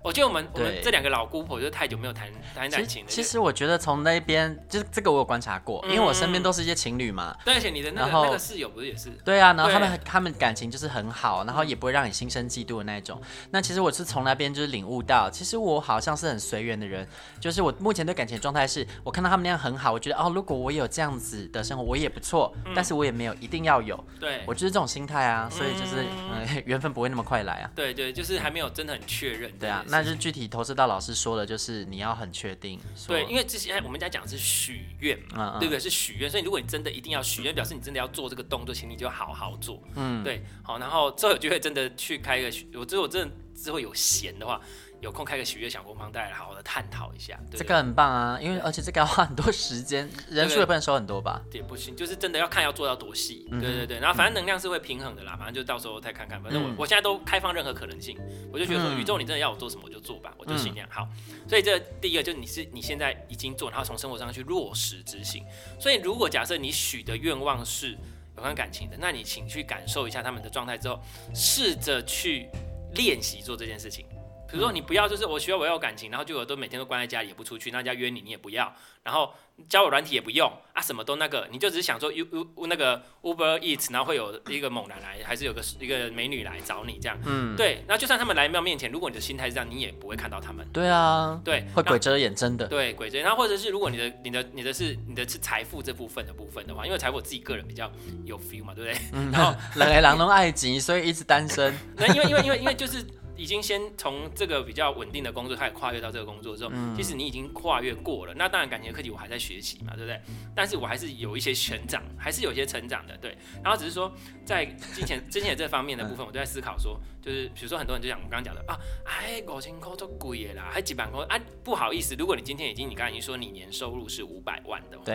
[0.04, 3.10] 我觉得我们我们这两个老姑婆就太久没有谈谈感情了。
[3.10, 7.38] 其实我觉得从那边就是这个我有观察过，嗯、因为我身边都是一些情侣嘛。
[7.46, 9.10] 对，而且你的那个那个室友不是也是？
[9.24, 13.22] 对啊，然后他们他们感情就是很好，然后也不会让你心生嫉妒的那种。
[13.52, 17.08] 那其实我是从那边就是领悟到，其实我好像是很随缘的人，
[17.40, 24.04] 就是我目前对感情的状态是，我看到他们那样很好，我觉得哦，如果我有这样子的生活，我也不错，嗯、但是我也没有一定要有。
[24.20, 27.70] 对，我就是这种心态啊，所以就是嗯，缘分不会那么快来啊。
[27.76, 29.52] 对对，就是还没有真的很确认。
[29.60, 30.72] 对啊，那就具体投资。
[30.74, 32.80] 到老师说的，就是你要很确定。
[33.06, 35.80] 对，因为之前我们在讲的是许愿嘛，嗯嗯对不对？
[35.80, 39.84] 是许愿，所以如果你真的一定要许愿，表示你真的要做这个动作，请你就好好做。
[39.96, 44.62] 嗯，对，好，然后之后有机会真的去开一个许，我之后真的之后有闲的话。
[45.02, 47.38] 有空开个喜悦小工坊，大家来好好的探讨一下。
[47.50, 51.42] 这个很棒啊，因为而且这个要花很多时间，人数也不能收很多吧？
[51.52, 53.48] 也不行，就是真的要看要做到多细。
[53.52, 56.42] 嗯、对对对，然后反正能量是会平衡的啦，反正就到时候再看看。
[56.42, 58.16] 反正我、嗯、我现在都开放任何可能性，
[58.54, 61.08] 我就觉得说宇宙你真的要我做什么我就做吧，我就尽量好。
[61.50, 65.44] 所以这第一个就是你是你现在已经做，然后从生活上去落实执行。
[65.80, 67.98] 所以如果假设你许的愿望是
[68.36, 71.02] 有关感情的，那你请去感受一下他们的状态之后，
[71.34, 72.48] 试着去
[72.94, 74.06] 练习做这件事情。
[74.52, 79.34] 比如说你不要，就是我需要我要感情，然后就我都每天都关在家里也不出去，那人家约你你也不要，然后
[79.70, 90.68] 交友软体也不用啊，什么都那个，你就只是想说 U U 那个 Uber Eats，然后会有一个猛男来，还是有个一个美女来找你这样，嗯，对，然后就算他们来到面前，如果你的心态是这样，你也不会看到他们。
[90.74, 92.68] 对啊，对，会鬼遮眼，真的。
[92.68, 93.24] 对，鬼遮眼。
[93.24, 97.90] 然后或者是如果你的你的你的是你的是财富这部分的部分的话，因为财富我自己个人比较
[98.26, 99.02] 有 feel 嘛，对不对？
[99.14, 101.74] 嗯，然后人来人都爱情，所以一直单身。
[101.96, 103.06] 那因为因为因为因为就是。
[103.42, 108.36] 已经先从这个比较稳定的工作开始跨越到这个工作之后，嗯、其实你已经跨越过了。
[108.36, 110.22] 那当然，感情的课题我还在学习嘛，对不对？
[110.56, 113.36] 但是我还是有一些成长，还是有一些成长的，对。
[113.64, 114.12] 然后只是说，
[114.46, 125.06] 在金钱、金钱这方面的部分，我都在思考说，就是比如说很多人就像我刚刚讲的啊，哎，五千块都贵啦，还几百块，哎，不好意思，如果你今天已经你刚才已经说你年收入是五百万的话。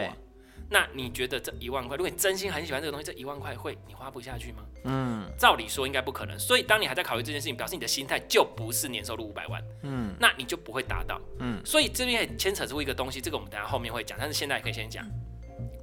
[0.69, 4.65] 对那你觉得这一万块，如果你真心很喜欢这个东西，这一万块会你花不下去吗？
[4.85, 6.39] 嗯，照理说应该不可能。
[6.39, 9.63] 所以当你还在考虑这件事情，表示你的心态就不是年收入五百万。
[9.83, 11.21] 嗯，那你就不会达到。
[11.39, 15.05] 嗯，所以这边也牵扯出一个东西，这个我们等下后面会讲，但是现在也可以先讲。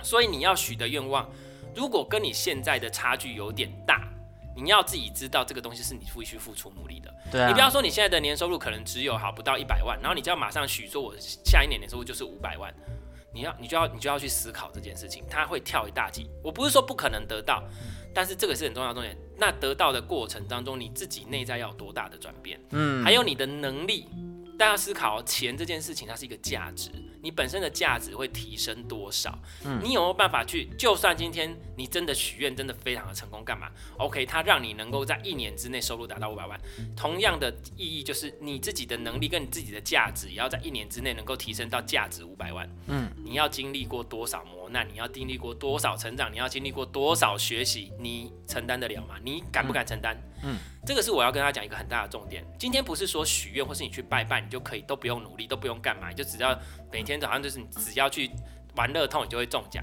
[0.02, 1.30] 所以你要许的愿望，
[1.74, 4.02] 如果跟你现在的差距有点大，
[4.56, 7.14] 你要自己知道这个东西是你必须付出努力的。
[7.32, 12.74] 对啊，你不要说你现在的年收入可能只有好不到一百万，然后你就要马上许说，我下一年年收入就是五百万。
[13.34, 16.30] 你要，你就要，你就要去思考这件事情，他会跳一大级。
[16.44, 17.64] 我不是说不可能得到，
[18.14, 19.18] 但是这个是很重要的重点。
[19.38, 22.60] 那得到的过程当中，你自己内在要有多大的转变？
[22.70, 24.08] 嗯，还有你的能力。
[24.58, 26.92] 大家思考钱这件事情，它是一个价值。
[27.22, 29.38] 你本身的价值会提升多少？
[29.64, 30.68] 嗯，你有没有办法去？
[30.78, 36.60] 就算今天你真的许愿，真的非常的成功，干嘛？OK，它让你能够在一年之内收入达到五百万。
[36.98, 42.70] 同样的意义就是你自己的能力跟你自己的价值，也要在一年之内能够提升到价值五百万。
[42.88, 44.86] 嗯，你要经历过多少磨难？
[44.92, 46.30] 你要经历过多少成长？
[46.34, 47.94] 你要经历过多少学习？
[47.98, 49.16] 你承担得了吗？
[49.24, 50.18] 你敢不敢承担？
[50.44, 52.44] 嗯，这个是我要跟他讲一个很大的重点。
[52.60, 56.54] 今天不是说许愿或是你去拜拜，你就可以都不用努力，都不用干嘛，你就只要
[56.92, 57.22] 每天。
[57.22, 58.30] 早上就是你只要去
[58.76, 59.82] 玩乐透，你就会中奖。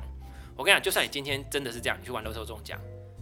[0.57, 2.79] 我跟你讲，就算你今天真的是这样，你去玩乐透中奖，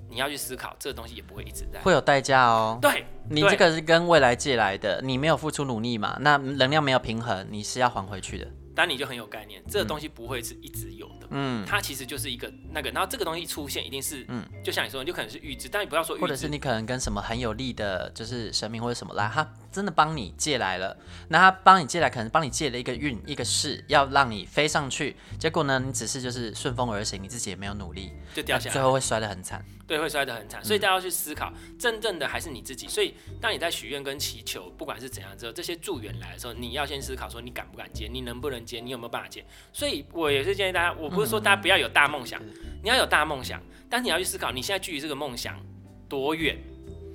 [0.08, 2.78] 你要去思考，这个东西也不会一直在，会有代价哦。
[2.82, 8.48] 对，你这个是跟未来借来的，你没有付出努力嘛，那能量没有平衡，你是要还回去的。
[8.78, 11.26] 但你就很有概念，这个东西不会是一直有的。
[11.30, 20.96] 嗯，它其实就是一个那个，然后这个东西一出现，一定是，嗯，就像你说，你就可能是预知，但你不要说预知，或者是你可能跟什么很有利的，就是神明或者什么来，他真的帮你借来了，
[21.28, 29.64] 那他帮你借来，可能帮你借了一个运，一个势，要让你飞上去，结果呢，你只是就是顺风而行，你自己也没有努力，就掉下来，最后会摔得很惨。
[29.86, 32.86] 对，会摔得很惨，所以大家要去思考，嗯、真正的还是你自己。
[32.86, 39.42] 所以当你在许愿跟祈求，不管是怎样之后，这些助缘来的时候，你要先思考说你敢不敢接，你能不能接，你有没有办法接。
[39.72, 42.52] 所以我也是建议大家，我不是说大家不要有大梦想，嗯、
[42.82, 45.58] 你要有大梦想，但是你要去思考你现在距离这个梦想
[46.06, 46.58] 多远。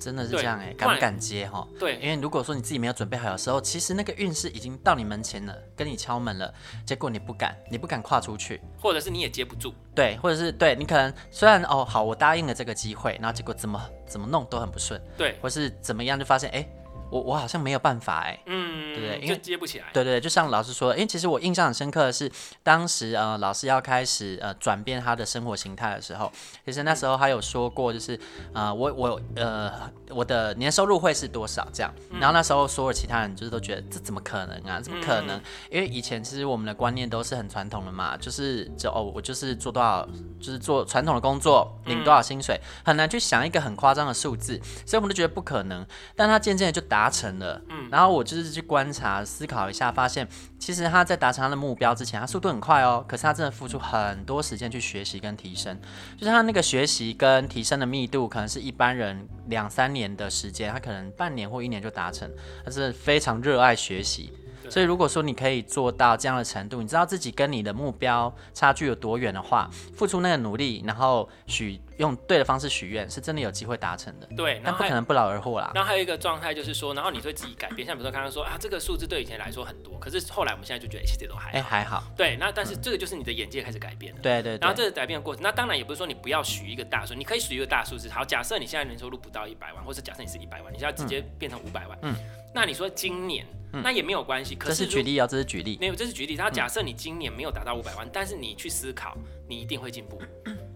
[0.03, 1.67] 真的是这样哎，敢不敢接哈？
[1.79, 6.53] 对，因为如果说你自己没有准备好，的时候其实那个运势已经到你门前了，跟你敲门了，
[6.85, 16.67] 结果你不敢，你不敢跨出去，或者是你也接不住，对，或者是对你可能虽然哦好，我答应了这个机会，然后结果怎么怎么弄都很不顺，对，或是怎么样就发现哎。
[17.13, 19.19] 我我好像没有办法哎，嗯，对不对？
[19.21, 19.85] 因为接不起来。
[19.93, 22.31] 对对，就像老师说的，因为其实我印象很深刻的是，
[22.63, 26.31] 当时呃老师要开始呃转变他的生活形态的时候，
[26.65, 28.19] 其实那时候他有说过，就是
[28.51, 29.71] 呃我我呃
[30.09, 34.81] 我的年收入会是多少这样，然后那时候所有其他人就是都觉得这怎么可能啊？
[34.81, 35.39] 怎么可能？
[35.69, 40.03] 因为以前其实我们的观念都是很传统的嘛，就是就哦我就是做多少，
[40.39, 45.85] 就是做传统的工作，领多少薪水，很难去想一个很夸张的数字，所以我们都觉得不可能。
[46.15, 47.02] 但他渐渐的就达。
[47.03, 50.25] 达成了，嗯，然后我就是去观察、思考一下，发现
[50.57, 55.77] 其实他在达成他的目标之前，他速度很快哦，可是他真的付出很多时间去学习跟提升，
[56.15, 62.31] 就是他那个学习跟提升的密度，可能是一般人两三年的时间，他可能半年或一年就达成，
[62.63, 64.31] 他是非常热爱学习。
[64.69, 74.27] 所以，如果说你可以做到这样的程度，你知道自己跟你的目标差距有多远的话，付出那个努力，然后许用对的方式许愿，是真的有机会达成的。
[74.35, 75.71] 对，但不可能不劳而获啦。
[75.75, 82.03] 然后还有一个状态就是说，然后你对自己改变，像比如说刚刚说啊，这个数字对以前来说很多，可是后来我们现在就觉得其实都还还好。
[82.15, 84.19] 对，那但是这个就是你的眼界开始改变了。
[84.21, 84.59] 对，对对。
[84.61, 88.09] 然后这个改变的过程，那当然也不是说你不要许一个大数，你可以许一个大数字。
[88.09, 91.97] 好，假设你现在年收入不到一百万，或者假设你是一百万，你现在直接变成五百万。
[92.01, 92.15] 嗯。
[92.53, 93.45] 那你说今年？
[93.81, 96.37] 那也没有关系，可是，这是举例啊，这是举例，没有，这是举例。
[96.37, 99.17] 他假设你今年没有达到五百万，但是你去思考，
[99.49, 100.21] 你一定会进步。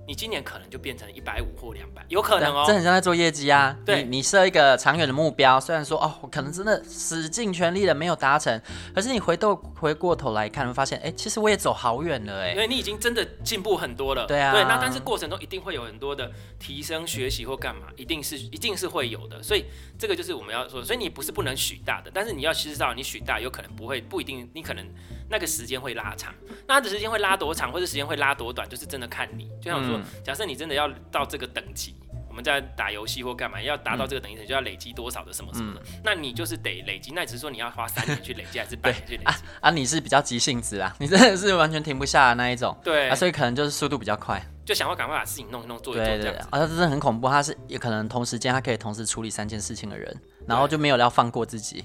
[0.08, 2.64] 你今年可能就变成一百五或两百，有可能哦。
[2.66, 3.76] 这很像在做业绩啊。
[3.86, 8.60] 对，你设一个长远的目标，虽然说哦，我可能真的使尽全力了没有达成，
[8.96, 12.54] 可是你回头回过头来看，会发现，哎，其实我也走好远了，哎。
[12.54, 14.26] 因为你已经真的进步很多了。
[14.26, 14.54] 对啊。
[14.54, 19.44] 对，那但是过程中一定会有很多的提升、学习或干嘛，一定是一定是会有的。
[19.44, 19.66] 所以
[20.00, 24.88] 这个就是我们要说，所以你不是不能许大的，但是你要知道，你许大有可能不会，不一定，你可能。
[25.30, 26.34] 那个时间会拉长，
[26.68, 29.50] 那它的时间会拉多长，或者时间会拉多短，就是真的看你。
[29.62, 31.96] 就像我说，假设你真的要到这个等级，
[32.30, 37.12] 我们在打游戏或干嘛，要达到这个等级，就要累积多少的什么什么的，那你就是得累积。
[37.14, 39.26] 那只是说你要花三年去累积，还是 半年去累积？
[39.26, 42.78] 啊，啊你是比较急性子啊，你真的是完全停不下的那一种。
[42.84, 46.48] 对啊，所以可能就是速度比较快，就想要赶快把事情弄一弄，做一做这样子。
[46.52, 50.16] 啊，他真的很恐怖，他是也可能同时间他可以同时处理三件事情的人，
[50.48, 51.84] 然后就没有要放过自己。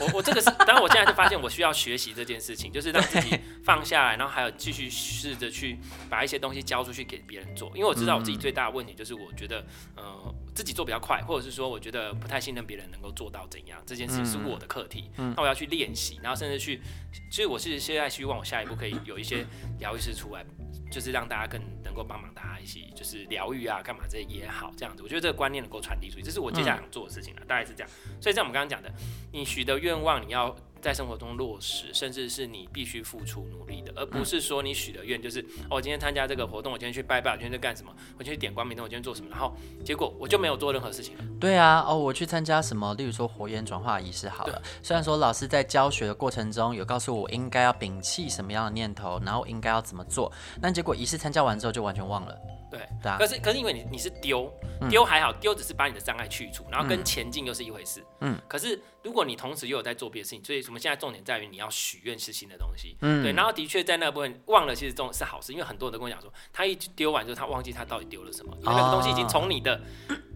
[0.00, 5.78] 我我这个是，当然我现在就发现我需要学习这件事情，就是让自己放下来，然后还有继续试着去
[6.08, 9.64] 把一些东西交出去给别人做，因为我知道我自己最大的问题就是我觉得，
[9.96, 16.80] 呃，自己做比较快，或者是说我觉得不太信任别人能够做到怎样，这件事情是我的课题，那我要去练习，然后甚至去，
[17.30, 19.46] 所以我是现在希望我下一步可以有一些
[19.78, 20.44] 疗愈师出来。
[20.90, 27.90] 就是让大家更能够帮忙大家一起，就是疗愈啊，干嘛这些也好，这样子，我觉得这个观念能够传递出去，这是我接下来想做的事情了，大概是这样。
[28.20, 28.92] 所以像我们刚刚讲的，
[29.32, 35.40] 你许的愿望，你要在生活中落实，甚至是你必须付出努力的，而不是说你许的愿就是，
[35.70, 37.90] 哦，我今天参加这个活动，我今天去拜拜，我今天在干什么？
[38.18, 39.30] 我今天去点光明灯，我今天做什么？
[39.30, 41.24] 然后结果我就没有做任何事情了。
[41.40, 42.92] 对啊，哦，我去参加什么？
[42.94, 44.60] 例如说火焰转化仪式好了。
[44.82, 52.36] 虽然说老师在教学的过程中有告诉我应该要摒弃什么样的念头，然后应该要怎么做，但结果仪式参加完之后就完全忘了。
[52.72, 53.16] 对，对啊。
[53.18, 54.52] 可是可是因为你你是丢
[54.90, 58.02] 丢还好，丢只是把你的障碍去除，然后跟前进又是一回事。
[58.22, 58.36] 嗯。
[58.48, 58.82] 可是。
[59.04, 63.32] 如果你同时又有在做别的事情，所以我们现在重点在于你要许愿是新的东西，嗯，对。
[63.32, 69.80] 然后的确在那部分忘了，其实这是好事，因为很多人都跟我讲说，他一丢完之后，他忘记他到底丢了什么，因为那个东西已经从你的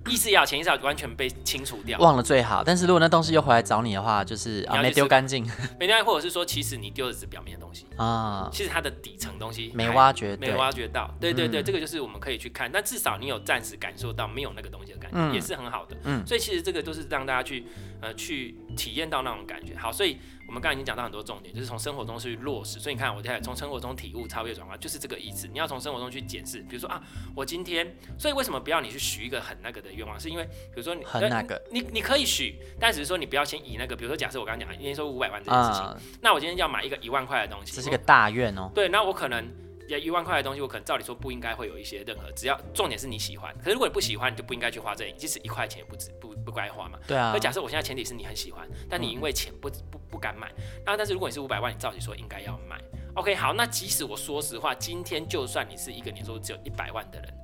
[0.09, 1.99] 意识也好、潜意识完全被清除掉。
[2.01, 5.45] 忘了最好，但是如果那东西又回来找你的话，就是啊没丢干净，
[5.79, 11.11] 没丢干净，或者是说其实你丢的是表面的东西啊，其实它的底层东西没挖掘，没挖掘到。
[11.19, 15.97] 对对对，这个就是我们可以去看，但至少你有暂时感受到没有那个东西的感觉，也是很好的。
[16.05, 17.65] 嗯，所以其实这个都是让大家去
[18.03, 19.37] 呃去体验到那种。
[19.47, 22.79] 感觉好，所以我们刚才已经讲到很多重点，就是从生活中去落实。
[22.79, 25.49] 所以你看，我在从生活中体悟、超越、转化，就是这个意思。
[25.49, 27.03] 你要从生活中去检视，比如说啊，
[27.35, 30.19] 我今天，所以为什么不要你去许一个很那个的愿望？
[30.19, 38.71] 是因为比如说你很那个，你你可以许，但只是说你不要先以那个，比如说假设我刚刚讲，年收五百万这件事情，嗯、那我今天要买一个一万块的东西，这是个大愿哦。
[38.75, 39.51] 对，那我可能要
[39.89, 43.55] 一万块的东西，我可能照理说不应该会有一些任何，只要重点是你喜欢。
[43.59, 46.99] 可是如果你不喜欢，你就不应该去花这，即使一块钱也不值不不该花嘛。
[47.07, 47.33] 对啊。
[47.33, 50.01] 那假设我现在前提是你很喜欢，但你因为钱不不。
[50.09, 50.51] 不敢买，
[50.83, 52.81] 那但是如果你是五百万，你照理说应该要买。
[53.17, 57.35] OK，好，那即使我说实话，今天就算你是一个年收入只有一百万的人，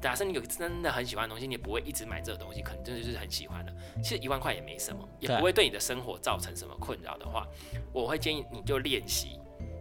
[0.00, 3.74] 假设你有真的很喜欢的东西，你也不会一直买这个东西，可能真的就是很喜欢的。
[4.00, 7.44] 其实一万块也没什么，也不会对你的生活造成什么困扰的话，
[7.92, 9.40] 我会建议你就练习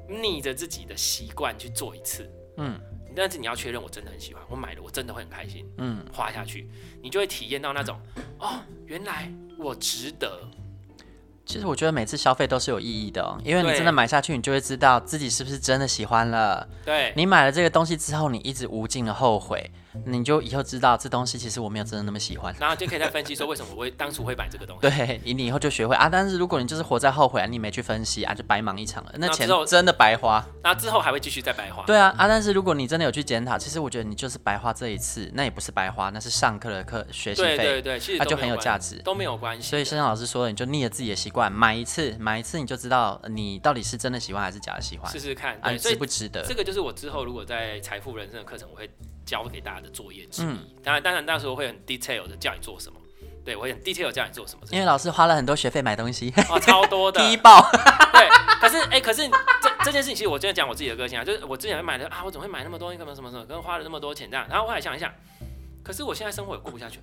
[0.10, 2.30] 逆着自己的习惯去做一次。
[2.58, 2.80] 嗯。
[3.15, 6.69] 但是你要确认我真的很喜欢，我买了我真的会很开心，嗯，花下去，
[7.02, 8.00] 你就会体验到那种，
[8.38, 10.39] 哦，原来我值得。
[11.45, 16.65] 其实我觉得每次消费都是有意义的哦，因为你真的买下去，你就会知道自己是不是真的喜欢了。
[16.86, 19.69] 对，你买了这个东西之后，你一直无尽的后悔。
[20.06, 24.82] 你就以后知道这东西其实我没有真的那么喜欢，然后就可以再分析说为什么我会当初会买这个东西。
[24.89, 26.07] 对，你以后就学会啊。
[26.07, 30.45] 但是如果你就是活在后悔啊，你没去分析啊，就白忙一场了，那钱真的白花。
[30.63, 31.84] 那之后还会继续再白花。
[31.86, 32.28] 对啊啊！
[32.28, 37.57] 但是如果你真的有去检讨，其实我觉得你就是白花这一次，那也不是白花，那是上课的课学习费。
[37.57, 39.70] 对对对，其实它就很有价值，都没有关系。
[39.70, 45.11] 所以圣老师说的，你就逆着自己的习惯买一次，买一次你就知道你到底是真的喜欢还是假的喜欢。
[45.11, 46.45] 试试看，啊，值不值得？
[46.47, 48.89] 这个就是我之后如果在财富人生的课程，我会。
[49.30, 50.45] 教给大家的作业之一，
[50.84, 52.99] 当然，当然那时候会很 detail 的叫你做什么，
[53.45, 57.61] 对我会很 detail 教你做什么，因为老师花了很多学费买东西，哦，超多的， 低爆，
[58.11, 58.27] 对，
[58.59, 59.30] 可是哎、欸，可是
[59.61, 65.13] 这这件事情其实我真的讲我自己的个性啊，就是我之前买的啊，我怎么会买那么多，干嘛什么什么，跟花了那么多钱这样，然后我来想一想，
[65.84, 66.99] 可是我现在生活也过不下去。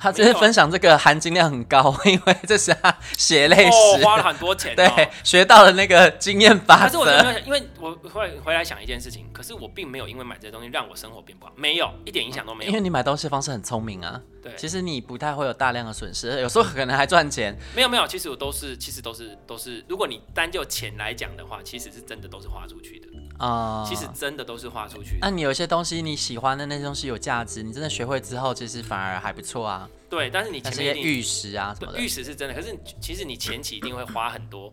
[0.00, 7.04] 他只是分享这个含金量很高， 因为这是他血泪史，哦，花了很多钱，哦，对，学到了那个经验法则。
[7.04, 12.70] 可是我没有，因为我会回来想一件事情，可是我并没有因为买这些东西让我生活变不好，没有一点影响都没有。
[12.70, 17.54] 因为你买东西的方式很聪明啊，对，其实你不太会有大量的损失，有时候可能还赚钱。
[17.76, 23.08] 没有没有，其实我都是，其实都是都是，如果你单就钱来讲的话，其实是真的都是花出去的。
[23.40, 25.18] 啊，其实真的都是花出去。
[25.20, 29.88] 那你有些东西你喜欢的那些东西有价值，你真的学会之后，其实反而还不错啊。
[30.10, 34.70] 对，但是你前面玉石啊什么的，玉石是真的，可是其实你前期一定会花很多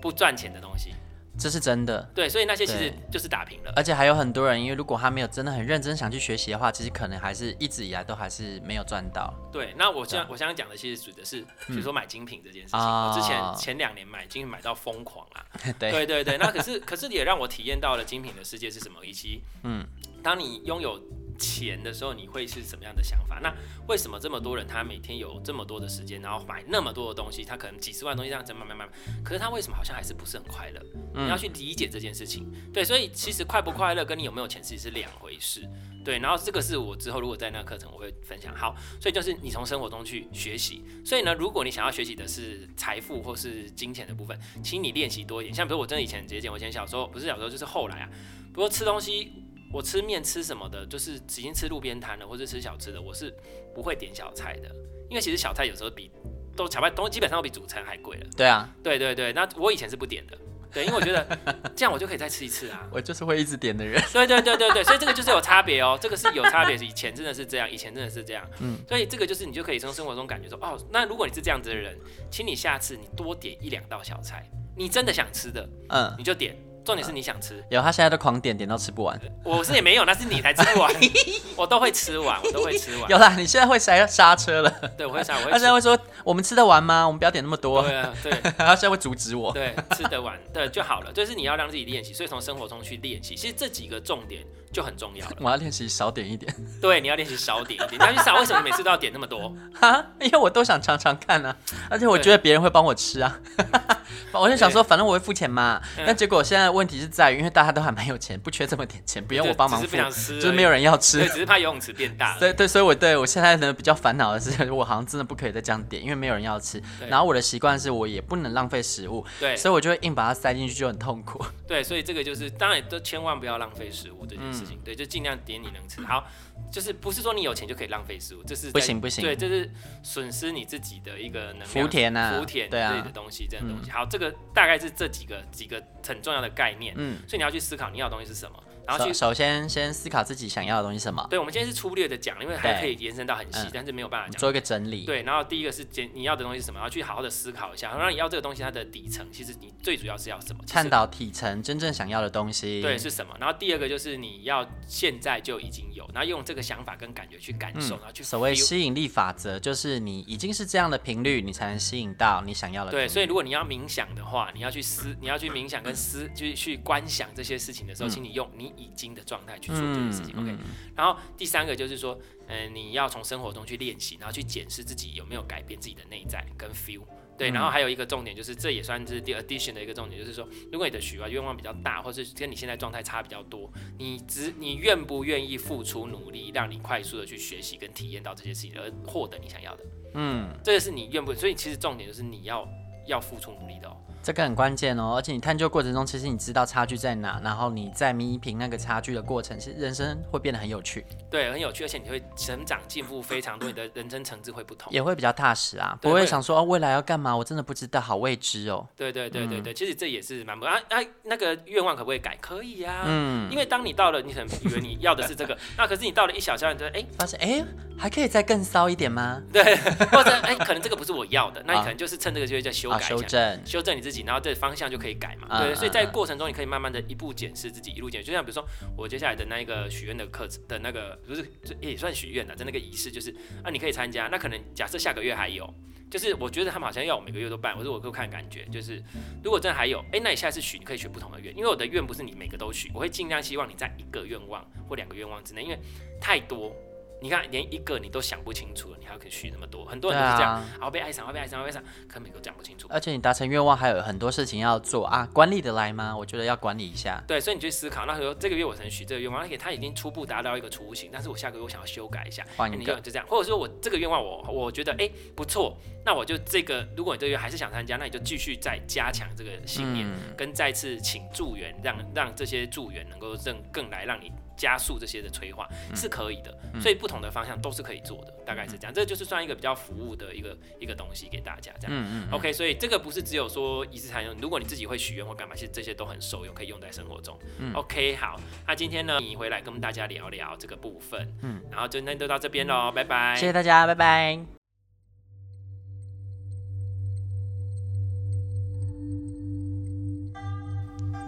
[0.00, 0.94] 不赚钱的东西。
[1.38, 3.72] 这是真的，对，所以那些其实就是打平了。
[3.74, 9.32] 而且还有很多人，因为如果他没有真的很认真想去学习的话，其实可能还是一直以来都还是没有赚到。
[9.50, 12.78] 对，那我现我想讲的其实指的是，比如说买精品这件事情。
[12.78, 15.44] 嗯、我之前前两年买精品买到疯狂啊，
[15.78, 16.38] 对对对对。
[16.38, 19.86] 那可是可是也让我体验到了精品的世界是什么，以及嗯，
[20.22, 21.00] 当你拥有。
[21.42, 23.40] 钱的时候你会是什么样的想法？
[23.42, 23.52] 那
[23.88, 27.44] 为什么这么多人他每天有这么多的时间，然后买那么多的东西？
[27.44, 30.80] 他可能几十万东西这样子慢慢慢慢，可是他为什么好像还是不是很快乐？
[31.14, 32.46] 你要去理解这件事情。
[32.72, 35.68] 对，所以其实快不快乐跟你有没有钱其实是两回事。
[36.04, 38.54] 对，然后这个是我之后如果在那个课程我会分享。
[38.54, 40.84] 好，所以就是你从生活中去学习。
[41.04, 45.54] 所以呢，如果你想要学习的是财富或是金钱的部分，请你练习多一点。
[45.54, 48.08] 像比如我真的以前直接讲，我以前小时候不是小时候就是后来啊，
[48.52, 49.32] 不过吃东西。
[49.72, 53.34] 我吃面吃什么的，就是已经吃路边摊了，或者吃小吃的，我是
[53.74, 54.68] 不会点小菜的，
[55.08, 56.10] 因为其实小菜有时候比
[56.54, 58.26] 都小菜都基本上都比主餐还贵了。
[58.36, 60.36] 对啊，对对对，那我以前是不点的，
[60.70, 61.26] 对，因为我觉得
[61.74, 62.86] 这样我就可以再吃一次啊。
[62.92, 64.02] 我就是会一直点的人。
[64.12, 68.46] 对对对对对，所以这个就是有差别哦，这个是有差别，以前真的是这样，以前真的是这样。
[68.60, 71.98] 嗯，所以这个就是你就可以从生活中感觉说，哦，那如果你是这样子的人，
[72.30, 74.46] 请你下次你多点一两道小菜，
[74.76, 76.54] 你真的想吃的，嗯，你就点。
[76.84, 79.18] 重点是你想吃，有他现在都狂点，点到吃不完。
[79.44, 80.92] 我是也没有，那是你才吃不完，
[81.56, 83.08] 我都会吃完，我都会吃完。
[83.08, 84.70] 有啦，你现在会刹刹车了。
[84.96, 85.34] 对，我会刹。
[85.44, 87.06] 他现在会说，我们吃得完吗？
[87.06, 87.82] 我们不要点那么多。
[87.82, 88.32] 对啊，对。
[88.58, 89.52] 他现在会阻止我。
[89.52, 91.12] 对，吃得完，对就好了。
[91.12, 93.36] 就是你要让自己练习，所以从生活中去练习。
[93.36, 95.36] 其实这几个重点就很重要了。
[95.38, 96.52] 我要练习少点一点。
[96.80, 98.00] 对，你要练习少点一点。
[98.00, 99.54] 你要去少，为什么每次都要点那么多？
[99.80, 101.54] 哈，因为我都想尝尝看啊，
[101.88, 103.38] 而且我觉得别人会帮我吃啊。
[104.32, 105.80] 我就想说，反正我会付钱嘛。
[106.06, 111.18] 但结果现在问题是在于，因为大家都还蛮有钱， 不缺这么点钱，不用我帮忙付，就是没有人要吃。
[111.18, 112.38] 对，只是怕游泳池变大。
[112.38, 116.82] 对 对，所以我对我现在呢比较烦恼的是， 我好像真的不可以再这样点，因为没有人要吃。
[117.08, 121.44] 然后我的习惯是我也不能浪费食物，对，所以我就会硬把它塞进去，就很痛苦。
[121.66, 124.78] 对，所以这个就是当然都千万不要浪费食物这件事情。
[124.84, 126.00] 对，就尽量点你能吃。
[126.02, 126.24] 好。
[126.70, 129.68] 就是不是说你有钱就可以浪费食物，这是不行不行，对，这是
[130.02, 133.90] 损失你自己的一个能量，福田啊，福田之类的东西，这样东西。
[133.90, 138.62] 好，这个大概是这几个几个很重要的概念，嗯，所以你要去思考你要的东西是什么。
[138.86, 141.26] 然后去首先先思考自己想要的东西什么。
[141.30, 144.38] 对，我们今天是粗略的讲，因为还可以延伸到很细，但是没有办法讲。
[144.40, 145.04] 做一个整理。
[145.04, 150.62] 对，然后第一个是简你要的东西是什么，然后去好好的思考一下，然后你要这个东西它的底层，其实你最主要是要什么？
[150.66, 152.82] 探讨底层真正想要的东西。
[152.82, 153.34] 对，是什么？
[153.38, 162.90] 然后第二个就是你要现在就已经有，然后用这个想法跟感觉去感受，然后去所谓吸引力法则，就是你已经是这样的频率，你才能吸引到你想要的。
[162.90, 169.52] 对，所以如果你要冥想的话，你要去思，你要去冥想跟思，就是去观想这些事情的时候，请你用你已经的状态。
[169.62, 170.56] 去做这件事情，OK。
[170.96, 172.18] 然后第三个就是说，
[172.48, 177.02] 嗯，你要从生活中去练习，然后去检视自己有没有改变自己的内在跟 feel。
[177.38, 189.84] 对，然后还有一个重点就是，这也算是 the addition 的一个重点，就是说，如果你的许愿愿望比较大，或是跟你现在状态差比较多，你只你愿不愿意付出努力，让你快速的去学习跟体验到这些事情，而获得你想要的？
[190.14, 192.68] 嗯，这个是你愿不，所以其实重点就是你要
[193.06, 193.96] 要付出努力的哦。
[194.22, 201.04] 这个很关键哦，而且你探究过程中，其实你知道差距在哪，然后你在弥平那个差距的过程，其实人生会变得很有趣。
[201.30, 208.86] 对，很有趣，而且你会成长进步非常多，你的人生层次会不同，也会比较踏实啊，不会想说哦，未来要干嘛，我真的不知道，好未知哦。
[208.96, 212.36] 对对对对对，其实这也是蛮不啊啊，那个愿望可不可以改？
[212.40, 217.64] 可以呀，嗯，因为当你到了，你可能以为你要的是这个， 那可是你到了一小阶段，哎，发现哎，
[217.98, 219.42] 还可以再更骚一点吗？
[219.52, 219.76] 对，
[220.12, 224.92] 或者哎，可能这个不是我要的，那你可能就是趁这个机会再修改一下，修正，修正你自己，然后这方向。
[224.92, 228.26] 就可以改嘛，对，所以在过程中你可以慢慢的一步检视自己，一路检视。
[228.26, 228.62] 就像比如说
[228.94, 231.42] 我接下来的那一个许愿的课程的那个，不是
[231.80, 233.34] 也算许愿的，在那个仪式就是
[233.64, 234.28] 啊，你可以参加。
[234.28, 235.66] 那可能假设下个月还有，
[236.10, 239.02] 就是我觉得他们好像要我每个月都办，我说我都看感觉，就是
[239.42, 245.78] 如果真的还有，哎，那你下次许你可以许不同的愿，因为我的愿不是你每个都许，我会尽量希望你在一个愿望或两个愿望之内，因为
[246.20, 246.76] 太多。
[247.22, 252.88] 你看，连一个你都想不清楚了，你还可以许那么多，很多人都是这样，啊，我被爱上，我被爱上，我被爱上，可能每个都讲不清楚。
[252.90, 256.16] 而且你达成愿望还有很多事情要做啊，管理得来吗？
[256.16, 257.22] 我觉得要管理一下。
[257.28, 274.32] 对，所以你去思考，那时候这个月我曾许这个愿望，而且他已经初步达到一个雏形，但是我下个月我想要修改一下，换一个，欸，就这样，或者说我这个愿望我我觉得哎，欸，不错，那我就这个，如果你这个月还是想参加，那你就继续再加强这个信念，嗯，跟再次请助援，让让这些助援能够更更来让你。
[274.54, 278.94] 加速这些的催化是可以的，所以不同的方向都是可以做的，大概是这样。
[278.94, 281.90] 这就是算一个比较服务的一个一个东西给大家，这样。
[281.90, 282.30] 嗯嗯。
[282.30, 287.36] OK，所以这个不是只有说仪式才用，如果你自己会许愿或干嘛，其实这些都很受用，可以用在生活中。
[287.74, 291.26] OK，好，那今天呢，你回来跟大家聊聊这个部分。
[291.40, 291.60] 嗯。
[291.68, 293.34] 然后今天就到这边喽，拜拜。
[293.34, 294.61] 谢谢大家，拜拜。